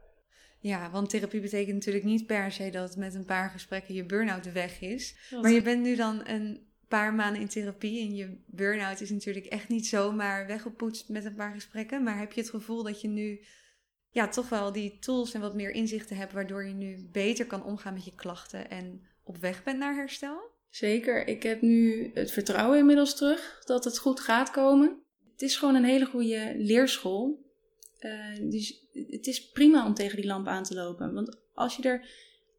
Ja, 0.59 0.91
want 0.91 1.09
therapie 1.09 1.41
betekent 1.41 1.75
natuurlijk 1.75 2.05
niet 2.05 2.25
per 2.25 2.51
se 2.51 2.69
dat 2.69 2.95
met 2.95 3.13
een 3.13 3.25
paar 3.25 3.49
gesprekken 3.49 3.93
je 3.93 4.05
burn-out 4.05 4.51
weg 4.51 4.81
is. 4.81 5.15
Maar 5.41 5.51
je 5.51 5.61
bent 5.61 5.81
nu 5.81 5.95
dan 5.95 6.27
een 6.27 6.67
paar 6.87 7.13
maanden 7.13 7.41
in 7.41 7.47
therapie 7.47 8.07
en 8.07 8.15
je 8.15 8.37
burn-out 8.45 9.01
is 9.01 9.09
natuurlijk 9.09 9.45
echt 9.45 9.67
niet 9.67 9.87
zomaar 9.87 10.47
weggepoetst 10.47 11.09
met 11.09 11.25
een 11.25 11.35
paar 11.35 11.53
gesprekken. 11.53 12.03
Maar 12.03 12.19
heb 12.19 12.31
je 12.31 12.41
het 12.41 12.49
gevoel 12.49 12.83
dat 12.83 13.01
je 13.01 13.07
nu 13.07 13.45
ja, 14.09 14.27
toch 14.27 14.49
wel 14.49 14.71
die 14.71 14.99
tools 14.99 15.33
en 15.33 15.41
wat 15.41 15.55
meer 15.55 15.71
inzichten 15.71 16.15
hebt, 16.15 16.33
waardoor 16.33 16.65
je 16.65 16.73
nu 16.73 17.09
beter 17.11 17.45
kan 17.45 17.63
omgaan 17.63 17.93
met 17.93 18.05
je 18.05 18.15
klachten 18.15 18.69
en 18.69 19.07
op 19.23 19.37
weg 19.37 19.63
bent 19.63 19.79
naar 19.79 19.95
herstel? 19.95 20.48
Zeker. 20.69 21.27
Ik 21.27 21.43
heb 21.43 21.61
nu 21.61 22.11
het 22.13 22.31
vertrouwen 22.31 22.77
inmiddels 22.77 23.15
terug 23.15 23.61
dat 23.65 23.83
het 23.83 23.97
goed 23.97 24.19
gaat 24.19 24.51
komen. 24.51 25.03
Het 25.31 25.41
is 25.41 25.57
gewoon 25.57 25.75
een 25.75 25.83
hele 25.83 26.05
goede 26.05 26.53
leerschool. 26.57 27.47
Uh, 27.99 28.49
dus 28.49 28.87
het 28.91 29.27
is 29.27 29.49
prima 29.49 29.85
om 29.85 29.93
tegen 29.93 30.15
die 30.15 30.25
lamp 30.25 30.47
aan 30.47 30.63
te 30.63 30.73
lopen. 30.73 31.13
Want 31.13 31.37
als, 31.53 31.75
je 31.75 31.83
er, 31.83 32.09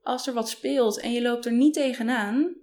als 0.03 0.27
er 0.27 0.35
wat 0.35 0.49
speelt 0.49 1.01
en 1.01 1.13
je 1.13 1.23
loopt 1.23 1.47
er 1.47 1.53
niet 1.53 1.75
tegenaan, 1.75 2.55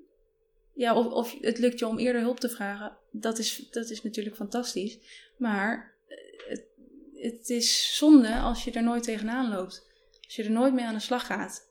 ja, 0.74 0.96
of, 0.96 1.06
of 1.06 1.38
het 1.42 1.58
lukt 1.58 1.80
je 1.80 1.88
om 1.88 1.98
eerder 1.98 2.22
hulp 2.22 2.40
te 2.40 2.50
vragen, 2.50 2.98
dat 3.12 3.38
is, 3.38 3.68
dat 3.72 3.90
is 3.90 4.04
natuurlijk 4.04 4.36
fantastisch. 4.36 5.00
Maar 5.38 5.96
eh, 6.08 6.50
het, 6.50 6.66
het 7.14 7.50
is 7.50 7.98
zonde 7.98 8.36
als 8.36 8.64
je 8.64 8.72
er 8.72 8.84
nooit 8.84 9.04
tegenaan 9.04 9.50
loopt. 9.50 9.86
Als 10.26 10.36
je 10.36 10.44
er 10.44 10.52
nooit 10.52 10.74
mee 10.74 10.86
aan 10.86 10.94
de 10.94 11.00
slag 11.00 11.26
gaat. 11.26 11.68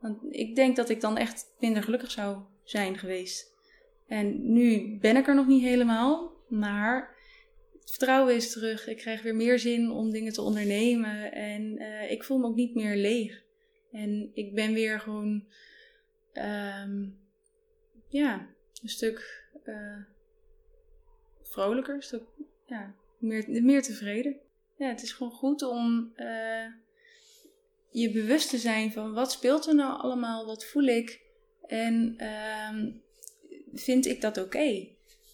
Want 0.00 0.18
ik 0.30 0.56
denk 0.56 0.76
dat 0.76 0.88
ik 0.88 1.00
dan 1.00 1.16
echt 1.16 1.54
minder 1.58 1.82
gelukkig 1.82 2.10
zou 2.10 2.38
zijn 2.64 2.98
geweest. 2.98 3.52
En 4.06 4.52
nu 4.52 4.98
ben 5.00 5.16
ik 5.16 5.28
er 5.28 5.34
nog 5.34 5.46
niet 5.46 5.62
helemaal, 5.62 6.32
maar 6.48 7.16
het 7.80 7.90
vertrouwen 7.90 8.34
is 8.34 8.52
terug. 8.52 8.88
Ik 8.88 8.96
krijg 8.96 9.22
weer 9.22 9.34
meer 9.34 9.58
zin 9.58 9.90
om 9.90 10.10
dingen 10.10 10.32
te 10.32 10.42
ondernemen 10.42 11.32
en 11.32 11.82
uh, 11.82 12.10
ik 12.10 12.24
voel 12.24 12.38
me 12.38 12.46
ook 12.46 12.54
niet 12.54 12.74
meer 12.74 12.96
leeg. 12.96 13.42
En 13.92 14.30
ik 14.34 14.54
ben 14.54 14.72
weer 14.72 15.00
gewoon, 15.00 15.44
um, 16.32 17.18
ja, 18.08 18.48
een 18.82 18.88
stuk 18.88 19.46
uh, 19.64 20.04
vrolijker, 21.42 22.02
stuk, 22.02 22.22
ja, 22.66 22.94
meer, 23.18 23.62
meer 23.62 23.82
tevreden. 23.82 24.36
Ja, 24.76 24.88
het 24.88 25.02
is 25.02 25.12
gewoon 25.12 25.32
goed 25.32 25.62
om 25.62 26.12
uh, 26.16 26.66
je 27.90 28.10
bewust 28.12 28.50
te 28.50 28.58
zijn 28.58 28.92
van 28.92 29.12
wat 29.12 29.32
speelt 29.32 29.66
er 29.66 29.74
nou 29.74 30.00
allemaal, 30.00 30.46
wat 30.46 30.64
voel 30.64 30.84
ik 30.84 31.21
en 31.72 32.16
uh, 32.18 32.92
vind 33.72 34.06
ik 34.06 34.20
dat 34.20 34.38
oké? 34.38 34.88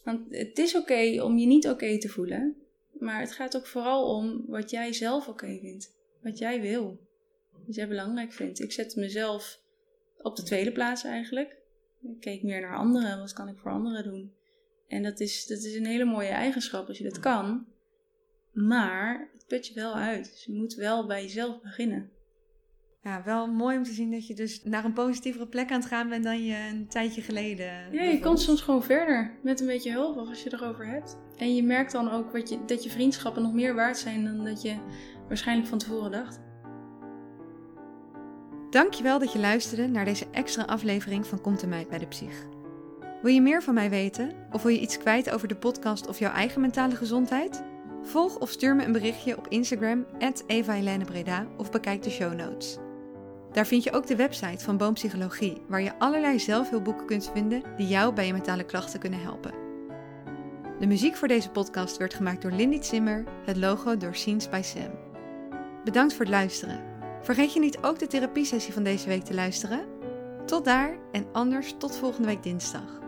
Want 0.05 0.21
het 0.31 0.59
is 0.59 0.77
oké 0.77 1.23
om 1.23 1.39
je 1.39 1.47
niet 1.47 1.69
oké 1.69 1.99
te 1.99 2.09
voelen, 2.09 2.57
maar 2.99 3.21
het 3.21 3.33
gaat 3.33 3.57
ook 3.57 3.67
vooral 3.67 4.17
om 4.17 4.45
wat 4.47 4.71
jij 4.71 4.93
zelf 4.93 5.29
oké 5.29 5.59
vindt, 5.61 5.95
wat 6.23 6.39
jij 6.39 6.61
wil, 6.61 7.01
wat 7.67 7.75
jij 7.75 7.89
belangrijk 7.89 8.33
vindt. 8.33 8.61
Ik 8.61 8.73
zet 8.73 8.97
mezelf 8.97 9.61
op 10.19 10.37
de 10.37 10.43
tweede 10.43 10.73
plaats 10.73 11.05
eigenlijk. 11.05 11.57
Ik 12.03 12.21
keek 12.21 12.43
meer 12.43 12.61
naar 12.61 12.77
anderen, 12.77 13.19
wat 13.19 13.33
kan 13.33 13.49
ik 13.49 13.59
voor 13.59 13.71
anderen 13.71 14.05
doen? 14.05 14.33
En 14.89 15.03
dat 15.03 15.21
is, 15.21 15.47
dat 15.47 15.59
is 15.59 15.75
een 15.75 15.87
hele 15.87 16.05
mooie 16.05 16.29
eigenschap 16.29 16.89
als 16.89 16.99
je 16.99 17.05
dat 17.05 17.21
kan. 17.21 17.67
Maar 18.53 19.31
het 19.33 19.47
put 19.47 19.67
je 19.67 19.75
wel 19.75 19.95
uit. 19.95 20.31
Dus 20.31 20.45
je 20.45 20.53
moet 20.53 20.75
wel 20.75 21.07
bij 21.07 21.23
jezelf 21.23 21.61
beginnen. 21.63 22.11
Ja, 23.09 23.23
wel 23.25 23.47
mooi 23.47 23.77
om 23.77 23.83
te 23.83 23.93
zien 23.93 24.11
dat 24.11 24.27
je 24.27 24.35
dus 24.35 24.61
naar 24.65 24.85
een 24.85 24.93
positievere 24.93 25.47
plek 25.47 25.71
aan 25.71 25.81
het 25.81 25.89
gaan 25.89 26.09
bent 26.09 26.25
dan 26.25 26.45
je 26.45 26.57
een 26.71 26.87
tijdje 26.89 27.23
geleden. 27.23 27.73
Ja, 27.93 28.03
je 28.03 28.21
komt 28.21 28.41
soms 28.41 28.61
gewoon 28.61 28.83
verder 28.83 29.31
met 29.43 29.61
een 29.61 29.67
beetje 29.67 29.93
hulp 29.93 30.17
als 30.17 30.43
je 30.43 30.53
erover 30.53 30.87
hebt. 30.87 31.19
En 31.37 31.55
je 31.55 31.63
merkt 31.63 31.93
dan 31.93 32.11
ook 32.11 32.33
wat 32.33 32.49
je, 32.49 32.59
dat 32.67 32.85
je 32.85 32.91
vriendschappen 32.91 33.43
nog 33.43 33.53
meer 33.53 33.75
waard 33.75 33.99
zijn 33.99 34.25
dan 34.25 34.45
dat 34.45 34.63
je 34.63 34.75
waarschijnlijk 35.29 35.69
van 35.69 35.79
tevoren 35.79 36.11
dacht. 36.11 36.41
Dankjewel 38.71 39.19
dat 39.19 39.33
je 39.33 39.39
luisterde 39.39 39.87
naar 39.87 40.05
deze 40.05 40.27
extra 40.33 40.63
aflevering 40.63 41.27
van 41.27 41.41
Komt 41.41 41.61
de 41.61 41.67
Meid 41.67 41.89
bij 41.89 41.99
de 41.99 42.07
Psych. 42.07 42.47
Wil 43.23 43.33
je 43.33 43.43
meer 43.43 43.63
van 43.63 43.75
mij 43.75 43.91
weten 43.91 44.33
of 44.53 44.63
wil 44.63 44.73
je 44.73 44.81
iets 44.81 44.99
kwijt 44.99 45.31
over 45.31 45.49
de 45.49 45.57
podcast 45.57 46.09
of 46.09 46.19
jouw 46.19 46.33
eigen 46.33 46.61
mentale 46.61 46.97
gezondheid? 46.97 47.63
Volg 48.03 48.39
of 48.39 48.51
stuur 48.51 48.77
me 48.77 48.85
een 48.85 48.93
berichtje 48.93 49.37
op 49.37 49.49
Instagram, 49.49 50.07
Eva 50.47 50.99
Breda, 51.05 51.47
of 51.57 51.71
bekijk 51.71 52.03
de 52.03 52.11
show 52.11 52.35
notes. 52.35 52.79
Daar 53.53 53.67
vind 53.67 53.83
je 53.83 53.93
ook 53.93 54.07
de 54.07 54.17
website 54.17 54.65
van 54.65 54.77
Boompsychologie, 54.77 55.63
waar 55.67 55.83
je 55.83 55.99
allerlei 55.99 56.39
zelfhulpboeken 56.39 57.07
kunt 57.07 57.31
vinden 57.33 57.63
die 57.77 57.87
jou 57.87 58.15
bij 58.15 58.27
je 58.27 58.33
mentale 58.33 58.65
klachten 58.65 59.01
kunnen 59.01 59.21
helpen. 59.21 59.53
De 60.79 60.87
muziek 60.87 61.17
voor 61.17 61.29
deze 61.29 61.51
podcast 61.51 61.97
werd 61.97 62.15
gemaakt 62.15 62.43
door 62.43 62.53
Lindy 62.53 62.83
Zimmer, 62.83 63.25
het 63.45 63.57
logo 63.57 63.97
door 63.97 64.15
Scenes 64.15 64.49
by 64.49 64.61
Sam. 64.63 64.91
Bedankt 65.85 66.13
voor 66.13 66.25
het 66.25 66.35
luisteren. 66.35 66.81
Vergeet 67.23 67.53
je 67.53 67.61
niet 67.61 67.79
ook 67.83 67.99
de 67.99 68.07
therapiesessie 68.07 68.73
van 68.73 68.83
deze 68.83 69.09
week 69.09 69.25
te 69.25 69.35
luisteren? 69.35 69.87
Tot 70.47 70.65
daar 70.65 70.99
en 71.13 71.27
anders 71.33 71.75
tot 71.79 71.97
volgende 71.97 72.29
week 72.29 72.43
dinsdag. 72.43 73.08